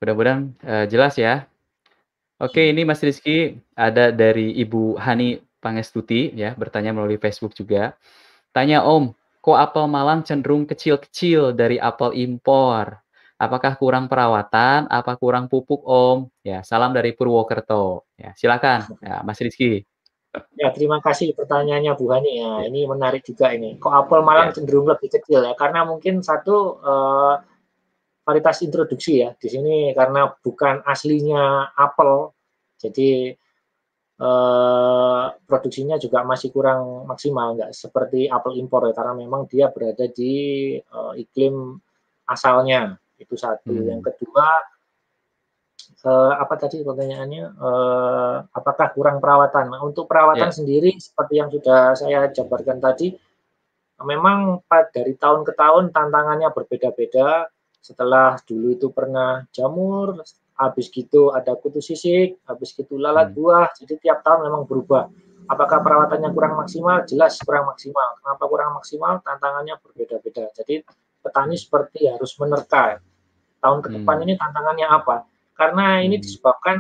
Mudah-mudahan, 0.05 0.53
uh, 0.69 0.85
jelas 0.85 1.17
ya. 1.17 1.49
Oke, 2.37 2.61
ini 2.61 2.85
Mas 2.85 3.01
Rizky 3.01 3.57
ada 3.73 4.13
dari 4.13 4.53
Ibu 4.61 5.01
Hani 5.01 5.41
Pangestuti 5.65 6.29
ya, 6.37 6.53
bertanya 6.53 6.93
melalui 6.93 7.17
Facebook 7.17 7.57
juga. 7.57 7.97
Tanya, 8.53 8.85
"Om, 8.85 9.17
kok 9.41 9.57
apel 9.57 9.89
Malang 9.89 10.21
cenderung 10.21 10.69
kecil-kecil 10.69 11.57
dari 11.57 11.81
apel 11.81 12.13
impor? 12.21 13.01
Apakah 13.41 13.81
kurang 13.81 14.05
perawatan? 14.13 14.93
Apa 14.93 15.17
kurang 15.17 15.49
pupuk, 15.49 15.81
Om?" 15.89 16.29
Ya, 16.45 16.61
salam 16.61 16.93
dari 16.93 17.17
Purwokerto. 17.17 18.05
Ya, 18.21 18.37
silakan, 18.37 18.85
ya, 19.01 19.25
Mas 19.25 19.41
Rizky. 19.41 19.89
Ya, 20.53 20.69
terima 20.69 21.01
kasih 21.01 21.33
pertanyaannya 21.33 21.97
Bu 21.97 22.13
Hani 22.13 22.45
ya. 22.45 22.69
Ini 22.69 22.85
menarik 22.85 23.25
juga 23.25 23.57
ini. 23.57 23.81
Kok 23.81 23.95
apel 24.05 24.21
Malang 24.21 24.53
ya. 24.53 24.61
cenderung 24.61 24.85
lebih 24.85 25.09
kecil 25.09 25.49
ya? 25.49 25.57
Karena 25.57 25.89
mungkin 25.89 26.21
satu, 26.21 26.77
uh, 26.85 27.54
varietas 28.25 28.65
introduksi 28.65 29.21
ya 29.21 29.37
di 29.37 29.49
sini 29.53 29.93
karena 29.93 30.33
bukan 30.41 30.81
aslinya 30.89 31.77
apel, 31.77 32.33
jadi 32.81 33.37
eh, 34.17 35.25
produksinya 35.45 36.01
juga 36.01 36.25
masih 36.25 36.49
kurang 36.49 37.05
maksimal, 37.05 37.55
nggak 37.61 37.71
seperti 37.77 38.27
apel 38.27 38.57
impor 38.57 38.89
ya 38.89 38.97
karena 38.97 39.13
memang 39.13 39.45
dia 39.45 39.69
berada 39.69 40.09
di 40.09 40.35
eh, 40.81 41.13
iklim 41.21 41.77
asalnya 42.25 42.97
itu 43.21 43.37
satu. 43.37 43.71
Hmm. 43.71 43.93
Yang 43.93 44.03
kedua 44.09 44.49
eh, 46.09 46.35
apa 46.41 46.55
tadi 46.57 46.81
pertanyaannya? 46.81 47.45
Eh, 47.61 48.37
apakah 48.57 48.89
kurang 48.97 49.21
perawatan? 49.21 49.69
Nah, 49.69 49.81
untuk 49.85 50.09
perawatan 50.09 50.49
yeah. 50.49 50.57
sendiri 50.57 50.91
seperti 50.97 51.45
yang 51.45 51.53
sudah 51.53 51.93
saya 51.93 52.33
jabarkan 52.33 52.81
tadi, 52.81 53.13
memang 54.01 54.65
dari 54.93 55.13
tahun 55.15 55.45
ke 55.45 55.53
tahun 55.53 55.93
tantangannya 55.93 56.49
berbeda-beda 56.51 57.53
setelah 57.85 58.41
dulu 58.49 58.73
itu 58.73 58.89
pernah 58.89 59.45
jamur, 59.53 60.25
habis 60.57 60.89
gitu 60.89 61.37
ada 61.37 61.53
kutu 61.53 61.85
sisik, 61.85 62.41
habis 62.49 62.73
gitu 62.73 62.97
lalat 62.97 63.29
hmm. 63.29 63.37
buah, 63.37 63.69
jadi 63.77 64.01
tiap 64.01 64.25
tahun 64.25 64.49
memang 64.49 64.65
berubah. 64.65 65.13
Apakah 65.45 65.85
perawatannya 65.85 66.33
kurang 66.33 66.57
maksimal? 66.57 67.05
Jelas 67.05 67.37
kurang 67.45 67.69
maksimal. 67.69 68.17
Kenapa 68.17 68.45
kurang 68.49 68.81
maksimal? 68.81 69.21
Tantangannya 69.21 69.77
berbeda-beda. 69.77 70.49
Jadi 70.57 70.81
petani 71.21 71.61
seperti 71.61 72.09
harus 72.09 72.33
menerka. 72.41 72.97
Tahun 73.61 73.79
ke 73.85 73.89
depan 74.01 74.17
hmm. 74.17 74.25
ini 74.25 74.33
tantangannya 74.41 74.87
apa? 74.89 75.17
Karena 75.53 76.01
ini 76.01 76.17
hmm. 76.17 76.25
disebabkan 76.25 76.77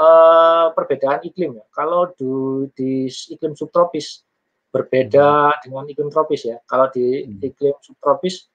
uh, 0.00 0.72
perbedaan 0.72 1.20
iklim 1.28 1.60
ya. 1.60 1.64
Kalau 1.76 2.08
di, 2.16 2.32
di 2.72 2.92
iklim 3.08 3.52
subtropis 3.52 4.24
berbeda 4.72 5.52
hmm. 5.52 5.58
dengan 5.68 5.84
iklim 5.84 6.08
tropis 6.08 6.48
ya. 6.48 6.56
Kalau 6.64 6.88
di 6.88 7.28
hmm. 7.28 7.40
iklim 7.40 7.76
subtropis 7.84 8.49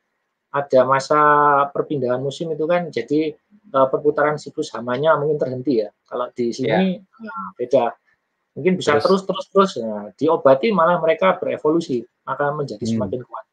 ada 0.55 0.87
masa 0.87 1.19
perpindahan 1.75 2.23
musim 2.23 2.47
itu 2.55 2.63
kan 2.63 2.87
jadi 2.87 3.35
uh, 3.75 3.91
perputaran 3.91 4.39
siklus 4.39 4.71
hamanya 4.71 5.19
mungkin 5.19 5.35
terhenti 5.35 5.83
ya. 5.83 5.91
Kalau 6.07 6.31
di 6.31 6.55
sini 6.55 6.71
yeah. 6.71 7.03
nah, 7.19 7.47
beda. 7.59 7.91
Mungkin 8.55 8.79
bisa 8.79 8.95
terus 9.03 9.27
terus 9.27 9.51
terus, 9.51 9.71
nah, 9.83 10.15
diobati 10.15 10.71
malah 10.71 10.95
mereka 11.03 11.35
berevolusi 11.35 11.99
akan 12.23 12.63
menjadi 12.63 12.87
hmm. 12.87 12.93
semakin 12.95 13.21
kuat. 13.27 13.45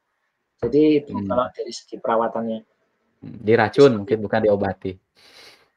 Jadi 0.62 1.02
itu 1.02 1.10
hmm. 1.10 1.26
kalau 1.26 1.46
dari 1.50 1.72
segi 1.74 1.98
perawatannya. 1.98 2.58
Hmm, 3.18 3.36
diracun 3.42 3.92
mungkin 4.02 4.18
bukan 4.22 4.40
diobati. 4.46 4.92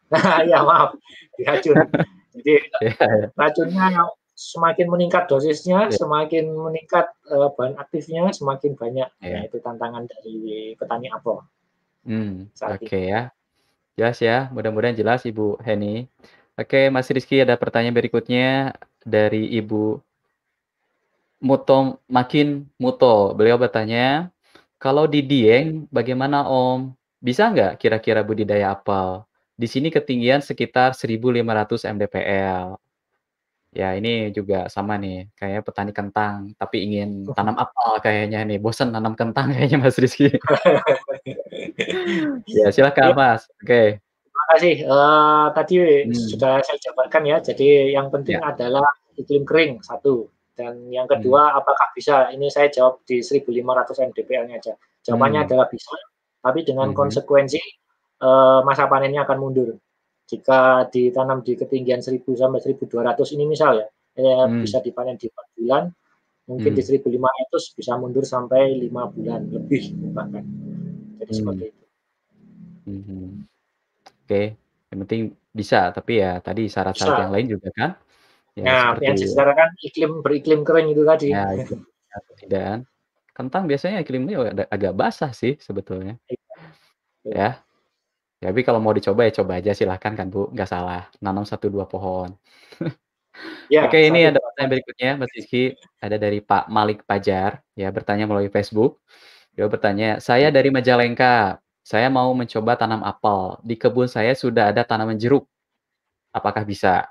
Nah, 0.06 0.46
ya 0.46 0.62
maaf, 0.62 0.94
diracun. 1.34 1.82
Jadi 2.38 2.54
Iya 2.84 2.92
iya. 3.00 3.28
racunnya 3.32 4.06
semakin 4.36 4.92
meningkat 4.92 5.32
dosisnya, 5.32 5.88
Iya. 5.88 5.96
semakin 5.96 6.52
meningkat, 6.52 7.08
eee, 7.32 7.48
bahan 7.56 7.80
aktifnya, 7.80 8.30
semakin 8.36 8.76
banyak. 8.76 9.08
Nah, 9.08 9.26
Iya. 9.26 9.40
itu 9.48 9.58
tantangan 9.64 10.04
dari 10.06 10.76
petani 10.76 11.08
apel. 11.08 11.40
Saat 12.54 12.84
oke 12.84 12.94
ini. 12.94 13.10
ya. 13.10 13.22
Jelas 13.96 14.20
ya, 14.20 14.52
mudah-mudahan 14.52 14.94
jelas 14.94 15.24
Ibu 15.24 15.64
Heni. 15.64 16.06
Oke, 16.60 16.92
Mas 16.92 17.08
Rizky 17.08 17.40
ada 17.40 17.56
pertanyaan 17.56 17.96
berikutnya 17.96 18.76
dari 19.08 19.56
Ibu 19.56 20.04
Mutom 21.40 21.96
Makin 22.12 22.68
Muto. 22.80 23.32
Beliau 23.36 23.56
bertanya, 23.60 24.32
"Kalau 24.80 25.08
di 25.08 25.24
Dieng 25.24 25.88
bagaimana 25.92 26.44
Om? 26.48 26.92
Bisa 27.24 27.48
nggak 27.52 27.80
kira-kira 27.80 28.20
budidaya 28.24 28.76
apel? 28.76 29.24
Di 29.56 29.68
sini 29.68 29.88
ketinggian 29.92 30.44
sekitar 30.44 30.92
1.500 30.96 31.88
mdpl." 31.88 32.76
Ya 33.76 33.92
ini 34.00 34.32
juga 34.32 34.72
sama 34.72 34.96
nih, 35.04 35.28
kayaknya 35.36 35.62
petani 35.68 35.92
kentang, 35.92 36.56
tapi 36.56 36.88
ingin 36.88 37.28
tanam 37.36 37.60
apel 37.60 37.92
kayaknya 38.00 38.40
nih, 38.48 38.56
bosen 38.64 38.88
nanam 38.96 39.20
kentang 39.20 39.52
kayaknya 39.52 39.78
Mas 39.84 40.00
Rizky. 40.00 40.32
Ya 42.60 42.68
silakan 42.76 43.12
Iya. 43.12 43.16
Mas, 43.20 43.42
oke. 43.64 43.82
Terima 44.28 44.46
kasih, 44.52 44.74
eee, 44.88 45.46
tadi 45.58 45.74
Mmm. 46.08 46.28
sudah 46.32 46.54
saya 46.66 46.78
jabarkan 46.86 47.24
ya, 47.32 47.38
jadi 47.44 47.68
yang 47.98 48.08
penting 48.14 48.40
Ya. 48.40 48.48
adalah 48.52 48.88
iklim 49.20 49.44
kering, 49.50 49.74
1, 49.84 50.28
dan 50.60 50.74
yang 50.92 51.08
Mmm. 51.08 51.14
kedua 51.20 51.56
apakah 51.60 51.88
bisa 51.98 52.30
ini 52.36 52.48
saya 52.52 52.68
jawab 52.72 53.02
di 53.10 53.20
1.500 53.24 54.00
mdpl-nya 54.00 54.56
aja. 54.62 54.74
Jawabannya 55.08 55.40
Mmm. 55.44 55.48
adalah 55.52 55.68
bisa, 55.72 55.92
tapi 56.46 56.60
dengan 56.68 56.92
Mhm. 56.92 56.96
konsekuensi, 56.96 57.60
eee, 58.24 58.60
masa 58.68 58.84
panennya 58.92 59.24
akan 59.28 59.38
mundur. 59.44 59.70
Jika 60.26 60.90
ditanam 60.90 61.46
di 61.46 61.54
ketinggian 61.54 62.02
1.000 62.02 62.34
sampai 62.34 62.58
1.200 62.58 63.30
ini 63.38 63.46
misal 63.46 63.78
ya, 63.78 63.88
eee, 64.18 64.46
Mmm. 64.50 64.62
bisa 64.66 64.82
dipanen 64.82 65.22
di 65.22 65.30
4 65.30 65.48
bulan, 65.54 65.84
mungkin 66.50 66.72
di 66.74 66.82
Mmm. 66.82 66.90
1.500 66.90 67.64
bisa 67.78 67.94
mundur 68.02 68.26
sampai 68.26 68.74
5 68.82 69.06
bulan 69.14 69.46
lebih 69.54 69.94
bahkan. 70.18 70.42
Jadi 71.22 71.32
seperti 71.34 71.64
Mmm. 71.66 71.72
itu. 71.74 71.84
Mhm. 72.90 73.26
Oke, 74.26 74.44
yang 74.94 75.00
penting 75.06 75.22
bisa, 75.54 75.94
tapi 75.94 76.22
ya 76.22 76.42
tadi 76.42 76.66
syarat-syarat 76.70 77.18
yang 77.26 77.34
lain 77.34 77.48
juga 77.54 77.70
kan, 77.78 77.90
ya 78.58 78.64
Nah, 78.66 78.98
yang 79.02 79.16
seperti 79.18 79.22
diselenggarakan 79.22 79.70
iklim 79.86 80.12
beriklim 80.26 80.60
kering 80.66 80.88
itu 80.94 81.04
tadi. 81.06 81.28
Ya 81.34 81.46
itu, 81.54 81.74
kan. 82.50 82.80
Kentang 83.38 83.64
biasanya 83.70 84.00
iklimnya 84.02 84.38
agak 84.72 84.94
basah 84.98 85.32
sih 85.36 85.60
sebetulnya. 85.62 86.18
Iya, 86.30 86.40
betul. 87.26 87.75
Ya. 88.46 88.54
Tapi 88.54 88.62
kalau 88.62 88.78
mau 88.84 88.94
dicoba 88.94 89.26
ya 89.26 89.34
coba 89.42 89.58
aja 89.58 89.74
silahkan 89.74 90.14
kan 90.14 90.30
Bu, 90.30 90.54
nggak 90.54 90.70
salah, 90.70 91.10
nanam 91.18 91.46
1, 91.50 91.66
2 91.74 91.90
pohon. 91.90 92.30
Ya, 93.74 93.90
Oke, 93.90 93.98
ini 94.06 94.22
1, 94.26 94.30
ada 94.30 94.40
2 94.40 94.46
pertanyaan 94.54 94.72
berikutnya 94.78 95.10
Mas 95.22 95.32
Rizky, 95.34 95.64
ada 96.02 96.18
dari 96.22 96.40
Pak 96.44 96.70
Malik 96.70 97.00
Pajar, 97.10 97.66
ya 97.74 97.90
bertanya 97.90 98.26
melalui 98.30 98.54
Facebook. 98.54 99.02
Beliau 99.56 99.70
bertanya, 99.74 100.22
"Saya 100.22 100.50
dari 100.54 100.70
Majalengka, 100.74 101.60
saya 101.86 102.08
mau 102.14 102.32
mencoba 102.38 102.78
tanam 102.80 103.02
apel. 103.06 103.58
Di 103.66 103.76
kebun 103.80 104.08
saya 104.12 104.34
sudah 104.38 104.72
ada 104.74 104.84
tanaman 104.86 105.18
jeruk. 105.22 105.46
Apakah 106.36 106.64
bisa? 106.68 107.10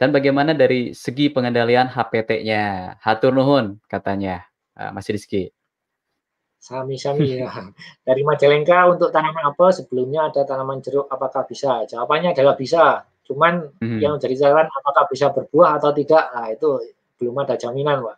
Dan 0.00 0.10
bagaimana 0.16 0.52
dari 0.56 0.92
segi 0.96 1.30
pengendalian 1.32 1.88
HPT-nya? 1.92 2.96
Hatur 3.04 3.32
nuhun," 3.36 3.78
katanya, 3.90 4.44
eee, 4.78 4.90
Mas 4.96 5.08
Rizky. 5.10 5.52
Sami-sami 6.62 7.42
ya. 7.42 7.50
Dari 8.06 8.22
Majalengka 8.22 8.86
untuk 8.86 9.10
tanaman 9.10 9.50
apel 9.50 9.74
sebelumnya 9.74 10.30
ada 10.30 10.46
tanaman 10.46 10.78
jeruk, 10.78 11.10
apakah 11.10 11.42
bisa? 11.50 11.82
Jawabannya 11.90 12.30
adalah 12.38 12.54
bisa, 12.54 13.02
cuman 13.26 13.66
Mhm. 13.82 13.98
yang 13.98 14.14
jadi 14.22 14.34
catatan 14.46 14.70
apakah 14.70 15.04
bisa 15.10 15.26
berbuah 15.34 15.82
atau 15.82 15.90
tidak, 15.90 16.22
nah 16.30 16.46
itu 16.54 16.78
belum 17.18 17.34
ada 17.42 17.58
jaminan, 17.58 18.06
Pak. 18.06 18.16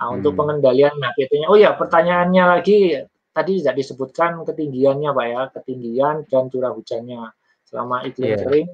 Nah, 0.00 0.08
untuk 0.16 0.32
Mmm. 0.32 0.40
pengendalian 0.40 0.94
HPT-nya 1.00 1.46
oh 1.52 1.58
ya 1.60 1.72
pertanyaannya 1.76 2.44
lagi, 2.54 2.80
tadi 3.36 3.52
tidak 3.60 3.76
disebutkan 3.80 4.32
ketinggiannya, 4.48 5.10
Pak, 5.16 5.26
ya, 5.32 5.42
ketinggian 5.56 6.16
dan 6.32 6.44
curah 6.52 6.72
hujannya. 6.76 7.22
Selama 7.68 7.96
iklim 8.08 8.32
Iya. 8.32 8.36
kering, 8.40 8.68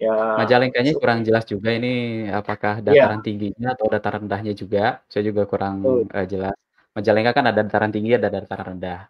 ya 0.00 0.14
Majalengkanya 0.38 0.92
kurang 1.00 1.20
jelas 1.26 1.44
juga 1.52 1.70
ini, 1.74 1.88
apakah 2.30 2.74
Iya. 2.86 2.86
dataran 2.88 3.20
tingginya 3.26 3.68
atau 3.74 3.86
dataran 3.90 4.20
rendahnya 4.26 4.52
juga, 4.54 5.02
saya 5.10 5.22
juga 5.28 5.42
kurang, 5.50 5.76
eee, 6.14 6.26
jelas. 6.32 6.56
Majalengka 6.96 7.32
kan 7.38 7.46
ada 7.46 7.62
dataran 7.62 7.94
tinggi, 7.94 8.18
ada 8.18 8.26
dataran 8.26 8.74
rendah. 8.74 9.06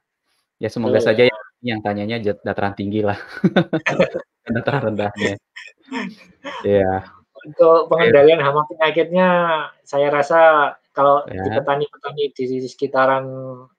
Ya 0.60 0.68
semoga 0.68 1.00
Betul, 1.00 1.06
saja 1.08 1.22
ya. 1.32 1.36
yang 1.64 1.80
tanyanya 1.80 2.16
dataran 2.44 2.76
tinggilah, 2.76 3.16
bukan 3.44 4.52
dataran 4.60 4.82
rendahnya. 4.92 5.34
Iya. 6.64 7.04
Untuk 7.40 7.88
Oke. 7.88 7.88
pengendalian 7.92 8.40
hama 8.40 8.64
penyakitnya, 8.68 9.28
saya 9.84 10.08
rasa 10.12 10.72
kalau 10.92 11.24
di 11.24 11.36
Ya. 11.36 11.56
petani-petani 11.60 12.32
di 12.36 12.44
sekitaran 12.68 13.24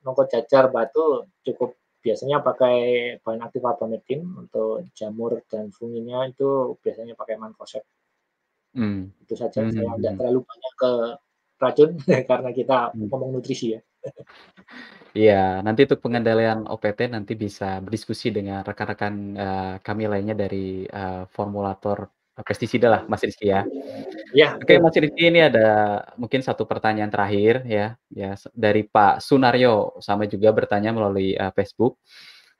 Nokojajar, 0.01 0.69
Batu, 0.73 1.25
cukup 1.45 1.77
biasanya 2.01 2.41
pakai 2.41 2.77
bahan 3.21 3.45
aktif 3.45 3.61
Arformed 3.61 4.01
untuk 4.37 4.85
jamur 4.97 5.41
dan 5.45 5.69
funginya 5.69 6.25
itu 6.25 6.75
biasanya 6.81 7.13
pakai 7.13 7.37
Mancozeb. 7.37 7.85
Mmm. 8.73 9.25
Itu 9.25 9.33
saja, 9.37 9.61
Mhm 9.61 9.73
saya 9.77 9.89
ndak 9.97 10.13
mhm. 10.15 10.19
terlalu 10.21 10.39
banyak 10.41 10.73
ke 10.77 10.91
racun 11.61 11.89
karena 12.29 12.49
kita 12.53 12.77
Mmm. 12.97 13.07
ngomong 13.13 13.29
nutrisi 13.37 13.77
ya. 13.77 13.81
Iya, 15.17 15.59
nanti 15.65 15.81
untuk 15.87 15.99
pengendalian 16.05 16.59
OPT 16.71 16.99
nanti 17.11 17.33
bisa 17.35 17.79
berdiskusi 17.83 18.31
dengan 18.31 18.63
rekan-rekan, 18.67 19.13
eee, 19.35 19.73
kami 19.85 20.03
lainnya 20.11 20.35
dari, 20.37 20.87
eee, 20.87 21.23
formulator, 21.35 22.07
eee, 22.37 22.45
pestisida 22.47 22.87
lah 22.93 23.01
Mas 23.11 23.23
Rizky 23.27 23.51
ya. 23.51 23.61
Iya, 24.37 24.47
Oke 24.61 24.77
betul. 24.79 24.83
Mas 24.85 24.95
Rizky 25.03 25.23
ini 25.31 25.39
ada 25.49 25.67
mungkin 26.21 26.41
1 26.45 26.63
pertanyaan 26.69 27.11
terakhir 27.13 27.65
ya, 27.67 27.85
ya 28.13 28.31
dari 28.55 28.83
Pak 28.87 29.19
Sunaryo, 29.25 29.99
sama 30.03 30.25
juga 30.29 30.49
bertanya 30.55 30.91
melalui, 30.95 31.35
eee, 31.39 31.51
Facebook. 31.57 31.99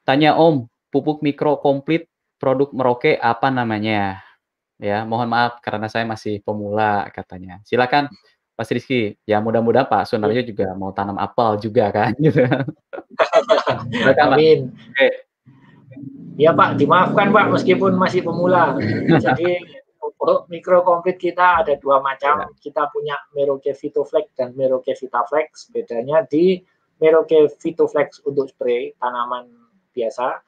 Tanya, 0.08 0.36
"Om, 0.40 0.68
pupuk 0.94 1.22
mikro 1.26 1.60
komplit 1.64 2.08
produk 2.42 2.70
Merauke 2.76 3.18
apa 3.22 3.50
namanya? 3.54 4.22
Ya, 4.82 5.04
mohon 5.08 5.30
maaf 5.32 5.62
karena 5.66 5.88
saya 5.92 6.06
masih 6.10 6.42
pemula," 6.46 7.08
katanya. 7.16 7.62
Silakan 7.68 8.10
Mas 8.60 8.70
Rizky, 8.70 9.16
ya 9.24 9.40
mudah-mudahan 9.40 9.88
Pak 9.88 10.04
Iya. 10.06 10.10
Sunaryo 10.12 10.42
juga 10.44 10.68
mau 10.76 10.92
tanam 10.92 11.18
apel 11.18 11.58
juga 11.64 11.90
kan, 11.90 12.12
gitu. 12.20 12.44
Silakan 13.96 14.26
Mas. 14.32 14.38
Amin. 14.38 14.60
Oke. 14.76 15.08
Iya, 16.40 16.52
Pak, 16.56 16.70
dimaafkan, 16.80 17.28
Pak, 17.36 17.46
meskipun 17.56 17.94
masih 18.00 18.22
pemula. 18.26 18.76
Jadi 19.20 19.62
pupuk 20.02 20.50
mikro 20.52 20.82
komplit 20.86 21.18
kita 21.22 21.64
ada 21.64 21.74
2 21.80 22.00
Iya. 22.00 22.04
macam, 22.04 22.36
kita 22.60 22.90
punya 22.94 23.16
Merauke 23.36 23.72
Vitoflex 23.76 24.32
dan 24.38 24.54
Merauke 24.58 24.94
Vitaflex. 24.98 25.72
Bedanya 25.74 26.24
di 26.28 26.62
Merauke 27.02 27.50
Vitoflex 27.62 28.22
untuk 28.28 28.50
sprei 28.52 28.94
tanaman 29.02 29.48
biasa, 29.96 30.40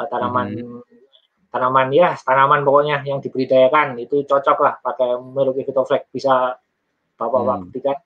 eee, 0.00 0.06
tanaman 0.10 0.48
Mhm. 0.58 0.80
tanaman 1.54 1.88
ya 1.94 2.18
tanaman 2.26 2.66
pokoknya 2.66 3.06
yang 3.06 3.22
dibudidayakan, 3.22 3.96
itu 4.02 4.26
cocoklah 4.26 4.82
pakai 4.82 5.18
Merauke 5.22 5.62
Vitoflex, 5.66 6.10
bisa 6.10 6.58
Bapak-Bapak 7.18 7.56
Mmm. 7.56 7.64
buktikan. 7.70 7.98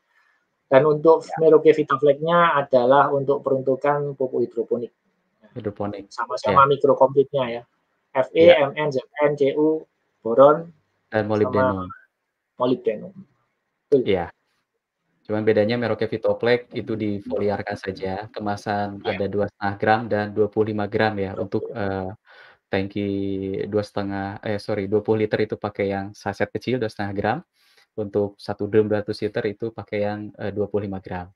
Dan 0.69 0.83
untuk 0.85 1.25
Ya. 1.25 1.33
Merauke 1.41 1.73
Vitaflex-nya 1.73 2.61
adalah 2.61 3.09
untuk 3.09 3.41
peruntukan 3.41 4.13
pupuk 4.13 4.45
hidroponik. 4.45 4.93
Hidroponik, 5.57 6.13
Sama-sama 6.13 6.69
iya. 6.69 6.77
mikro 6.77 6.93
komplitnya 6.93 7.45
ya. 7.49 7.63
Fe, 8.13 8.53
Iya. 8.53 8.69
Mn, 8.69 8.89
Zn, 8.93 9.33
Cu, 9.37 9.81
boron, 10.21 10.69
Dan 11.09 11.25
molibdenum. 11.25 11.89
Betul. 13.89 14.05
Iya. 14.05 14.29
Cuman 15.25 15.45
bedanya 15.45 15.77
Merauke 15.81 16.05
Vitoflex 16.09 16.69
itu 16.77 16.93
difoliarkan 16.97 17.77
saja, 17.81 18.29
kemasan 18.29 19.01
Iya. 19.05 19.17
ada 19.17 19.27
2,5 19.29 19.73
gram 19.81 20.01
dan 20.09 20.37
25 20.37 20.85
gram 20.89 21.17
ya 21.17 21.33
untuk, 21.37 21.69
Oke. 21.69 21.77
eee, 21.77 22.09
tangki 22.69 23.09
2,5 23.73 24.37
eh 24.45 24.61
sorry 24.61 24.85
20 24.89 25.17
liter 25.25 25.41
itu 25.41 25.57
pakai 25.57 25.87
yang 25.97 26.07
saset 26.13 26.49
kecil 26.53 26.77
2,5 26.77 27.13
gram, 27.17 27.39
untuk 28.01 28.39
1 28.41 28.65
drum 28.71 28.87
200 28.91 29.19
liter 29.25 29.45
itu 29.53 29.71
pakai 29.75 29.99
yang, 30.07 30.21
eee, 30.41 30.53
25 30.57 30.99
gram. 31.05 31.27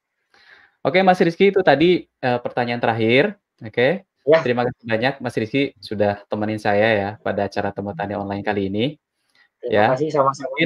Oke 0.87 1.01
Mas 1.07 1.21
Rizky 1.23 1.51
itu 1.55 1.61
tadi, 1.67 2.07
eee, 2.09 2.39
pertanyaan 2.45 2.81
terakhir, 2.83 3.25
oke. 3.63 3.89
Ya. 4.29 4.39
Terima 4.47 4.63
kasih 4.69 4.85
banyak 4.87 5.15
Mas 5.25 5.37
Rizky 5.41 5.75
sudah 5.83 6.23
temenin 6.31 6.61
saya 6.63 6.89
ya 7.03 7.11
pada 7.23 7.47
acara 7.51 7.71
Temu 7.75 7.93
Tani 7.97 8.15
Online 8.19 8.45
kali 8.47 8.63
ini, 8.71 8.85
Terima 9.63 9.75
ya. 9.75 9.87
kasih 9.97 10.09
sama-sama, 10.15 10.57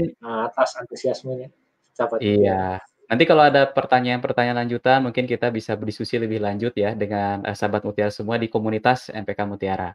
atas 0.51 0.71
antusiasmenya, 0.81 1.49
sahabat. 1.97 2.21
Iya. 2.25 2.81
Nanti 3.11 3.25
kalau 3.29 3.45
ada 3.47 3.69
pertanyaan-pertanyaan 3.71 4.59
lanjutan 4.67 4.99
mungkin 5.05 5.27
kita 5.31 5.49
bisa 5.55 5.75
berdiskusi 5.79 6.17
lebih 6.23 6.41
lanjut 6.43 6.73
ya 6.79 6.93
dengan, 6.97 7.45
eee, 7.47 7.55
sahabat 7.59 7.83
mutiara 7.87 8.11
semua 8.15 8.37
di 8.41 8.49
komunitas 8.53 9.11
NPK 9.15 9.41
Mutiara. 9.49 9.95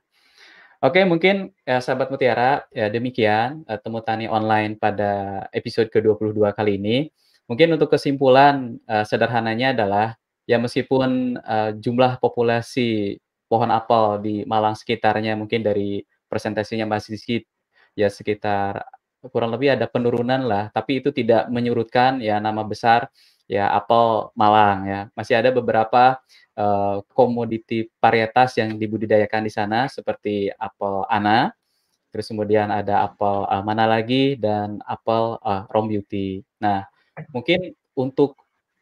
Oke 0.81 1.05
mungkin, 1.05 1.53
eee, 1.61 1.77
sahabat 1.77 2.09
mutiara, 2.09 2.65
ya 2.73 2.89
demikian, 2.89 3.61
eee, 3.69 3.77
Temu 3.85 4.01
Tani 4.01 4.25
Online 4.25 4.73
pada 4.81 5.45
episode 5.53 5.93
ke-22 5.93 6.49
kali 6.57 6.81
ini. 6.81 7.05
Mungkin 7.45 7.69
untuk 7.77 7.93
kesimpulan, 7.93 8.81
eee, 8.89 9.05
sederhananya 9.05 9.77
adalah, 9.77 10.07
ya 10.49 10.57
meskipun, 10.57 11.37
eee, 11.37 11.69
jumlah 11.77 12.17
populasi 12.17 13.13
pohon 13.45 13.69
apel 13.69 14.25
di 14.25 14.35
Malang 14.49 14.73
sekitarnya 14.73 15.37
mungkin 15.37 15.61
dari 15.61 16.01
presentasinya 16.25 16.89
Mas 16.89 17.05
Rizky, 17.13 17.45
ya 17.93 18.09
sekitar 18.09 18.81
kurang 19.29 19.53
lebih 19.53 19.77
ada 19.77 19.85
penurunan 19.85 20.41
lah, 20.49 20.73
tapi 20.73 20.97
itu 20.97 21.13
tidak 21.13 21.45
menyurutkan 21.53 22.17
ya 22.25 22.41
nama 22.41 22.65
besar 22.65 23.05
ya 23.51 23.67
apel 23.75 24.31
Malang 24.39 24.79
ya. 24.87 25.01
Masih 25.17 25.35
ada 25.43 25.51
beberapa, 25.51 26.15
eee, 26.55 26.95
komoditi 27.11 27.91
varietas 27.99 28.55
yang 28.61 28.79
dibudidayakan 28.79 29.43
di 29.47 29.51
sana 29.53 29.91
seperti 29.91 30.47
apel 30.55 31.03
Ana, 31.11 31.51
terus 32.13 32.27
kemudian 32.31 32.69
ada 32.73 33.05
apel, 33.07 33.47
eee, 33.49 33.63
mana 33.67 33.85
lagi 33.89 34.23
dan 34.39 34.79
apel, 34.87 35.37
eee, 35.43 35.61
Rome 35.73 35.89
Beauty. 35.97 36.27
Nah, 36.63 36.85
mungkin 37.35 37.73
untuk 37.97 38.37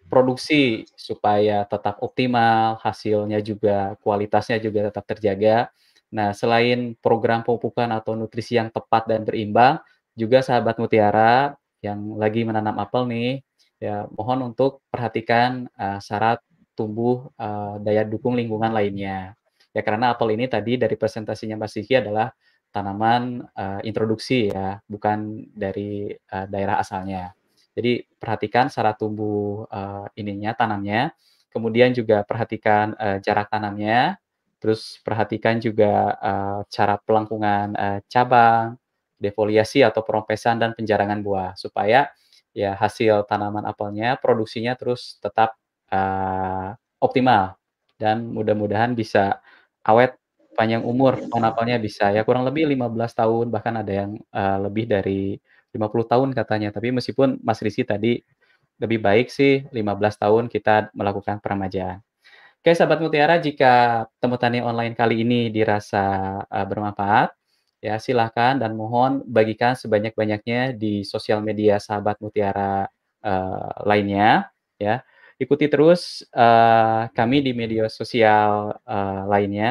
produksi 0.10 0.86
supaya 0.98 1.66
tetap 1.70 2.02
optimal, 2.02 2.80
hasilnya 2.82 3.40
juga 3.46 3.94
kualitasnya 4.02 4.58
juga 4.62 4.90
tetap 4.94 5.06
terjaga. 5.10 5.70
Nah, 6.14 6.34
selain 6.34 6.98
program 7.02 7.46
pemupukan 7.46 7.90
atau 7.94 8.18
nutrisi 8.18 8.58
yang 8.58 8.70
tepat 8.74 9.06
dan 9.12 9.22
berimbang, 9.28 9.78
juga 10.18 10.42
sahabat 10.46 10.78
mutiara 10.82 11.54
yang 11.86 12.18
lagi 12.20 12.42
menanam 12.48 12.76
apel 12.82 13.06
nih, 13.10 13.42
ya 13.82 14.06
mohon 14.16 14.52
untuk 14.54 14.84
perhatikan, 14.94 15.68
eee, 15.76 16.00
syarat 16.04 16.40
tumbuh, 16.78 17.28
eee, 17.40 17.76
daya 17.86 18.04
dukung 18.08 18.36
lingkungan 18.40 18.72
lainnya. 18.76 19.36
Ya 19.76 19.82
karena 19.86 20.14
apel 20.16 20.36
ini 20.38 20.46
tadi 20.52 20.76
dari 20.80 20.96
presentasinya 21.00 21.56
Mas 21.60 21.76
Riki 21.78 21.96
adalah 22.00 22.32
tanaman, 22.74 23.44
eee, 23.56 23.80
introduksi 23.90 24.52
ya, 24.54 24.80
bukan 24.88 25.50
dari, 25.56 26.12
eee, 26.14 26.46
daerah 26.52 26.80
asalnya. 26.84 27.34
Jadi 27.78 28.04
perhatikan 28.20 28.68
syarat 28.72 29.00
tumbuh, 29.02 29.66
eee, 29.72 30.06
ininya, 30.24 30.52
tanamnya, 30.58 31.12
kemudian 31.54 31.92
juga 31.96 32.22
perhatikan, 32.28 32.94
eee, 33.00 33.18
jarak 33.26 33.48
tanamnya, 33.54 34.20
terus 34.62 35.00
perhatikan 35.06 35.58
juga, 35.64 36.16
eee, 36.20 36.60
cara 36.72 36.96
pelengkungan, 37.02 37.74
eee, 37.80 38.00
cabang, 38.12 38.76
defoliasi 39.20 39.84
atau 39.84 40.04
perompesan 40.06 40.60
dan 40.62 40.72
penjarangan 40.78 41.20
buah, 41.24 41.52
supaya 41.60 42.08
ya 42.56 42.76
hasil 42.78 43.26
tanaman 43.30 43.66
apelnya, 43.68 44.18
produksinya 44.22 44.74
terus 44.80 45.18
tetap, 45.24 45.56
eee, 45.92 46.76
optimal 47.04 47.56
dan 48.02 48.30
mudah-mudahan 48.36 48.94
bisa 48.98 49.40
awet 49.86 50.16
panjang 50.58 50.84
umur, 50.84 51.24
pohon 51.32 51.46
apelnya 51.48 51.78
bisa 51.80 52.12
ya 52.12 52.24
kurang 52.28 52.44
lebih 52.48 52.68
15 52.70 53.14
tahun, 53.16 53.48
bahkan 53.54 53.76
ada 53.80 53.94
yang, 54.06 54.12
eee, 54.20 54.58
lebih 54.66 54.86
dari 54.90 55.22
50 55.76 56.06
tahun 56.10 56.32
katanya. 56.36 56.70
Tapi 56.76 56.92
meskipun 56.96 57.40
Mas 57.46 57.62
Rizky 57.64 57.84
tadi 57.88 58.20
lebih 58.82 59.00
baik 59.04 59.28
sih 59.34 59.64
15 59.76 60.16
tahun 60.22 60.48
kita 60.52 60.92
melakukan 60.98 61.40
peremajaan. 61.44 62.00
Oke, 62.64 62.76
sahabat 62.76 63.00
mutiara, 63.04 63.40
jika 63.40 64.06
temu 64.20 64.36
tani 64.42 64.60
online 64.64 64.92
kali 65.00 65.24
ini 65.24 65.48
dirasa, 65.54 66.40
eee, 66.52 66.66
bermanfaat, 66.68 67.30
ya 67.84 67.98
silahkan 68.02 68.60
dan 68.60 68.76
mohon 68.80 69.24
bagikan 69.28 69.76
sebanyak-banyaknya 69.78 70.76
di 70.78 71.04
sosial 71.08 71.40
media 71.44 71.80
sahabat 71.82 72.20
mutiara, 72.24 72.88
eee, 73.24 73.70
lainnya, 73.88 74.50
ya. 74.82 75.02
Ikuti 75.40 75.68
terus, 75.72 76.24
eee, 76.36 77.10
kami 77.16 77.40
di 77.46 77.52
media 77.56 77.88
sosial, 77.92 78.76
eee, 78.84 79.22
lainnya. 79.32 79.70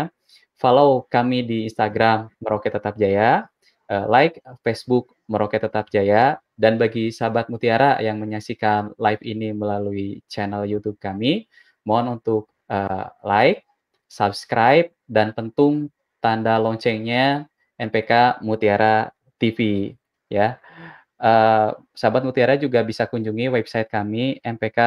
Follow 0.58 1.06
kami 1.08 1.44
di 1.46 1.58
Instagram 1.70 2.28
Merauke 2.42 2.68
Tetap 2.72 2.96
Jaya, 2.98 3.46
eee, 3.90 4.06
like 4.10 4.40
Facebook 4.66 5.12
Merauke 5.30 5.60
Tetap 5.60 5.88
Jaya, 5.92 6.40
dan 6.58 6.76
bagi 6.80 7.12
sahabat 7.14 7.48
mutiara 7.52 8.00
yang 8.02 8.18
menyaksikan 8.22 8.96
live 8.98 9.22
ini 9.22 9.52
melalui 9.54 10.20
channel 10.32 10.64
YouTube 10.66 10.96
kami, 11.00 11.46
mohon 11.86 12.18
untuk, 12.20 12.48
eee, 12.72 13.06
like, 13.24 13.62
subscribe, 14.08 14.88
dan 15.06 15.30
pentung 15.36 15.92
tanda 16.24 16.56
loncengnya 16.58 17.46
NPK 17.78 18.42
Mutiara 18.44 19.10
TV 19.40 19.92
ya. 20.30 20.58
Eee, 21.18 21.70
sahabat 21.98 22.22
mutiara 22.26 22.54
juga 22.60 22.82
bisa 22.86 23.06
kunjungi 23.10 23.50
website 23.50 23.88
kami 23.90 24.38
npk, 24.42 24.78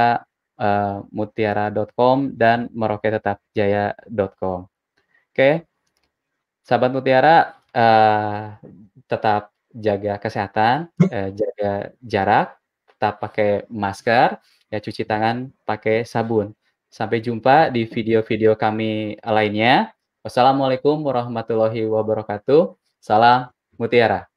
eee, 0.59 0.97
mutiara.com 1.15 2.31
dan 2.37 2.67
merauketetapjaya.com. 2.75 4.59
Oke. 5.33 5.49
Sahabat 6.67 6.91
mutiara, 6.93 7.57
eee, 7.73 8.43
tetap 9.09 9.49
jaga 9.73 10.13
kesehatan, 10.21 10.77
eee, 11.09 11.29
jaga 11.35 11.71
jarak, 12.05 12.47
tetap 12.95 13.13
pakai 13.23 13.65
masker, 13.71 14.37
ya 14.71 14.77
cuci 14.83 15.03
tangan 15.09 15.49
pakai 15.65 16.05
sabun. 16.05 16.53
Sampai 16.91 17.23
jumpa 17.23 17.71
di 17.73 17.87
video-video 17.89 18.53
kami 18.59 19.15
lainnya. 19.23 19.89
Wassalamualaikum 20.21 21.01
warahmatullahi 21.01 21.87
wabarakatuh. 21.89 22.80
Salam 23.01 23.49
mutiara. 23.79 24.30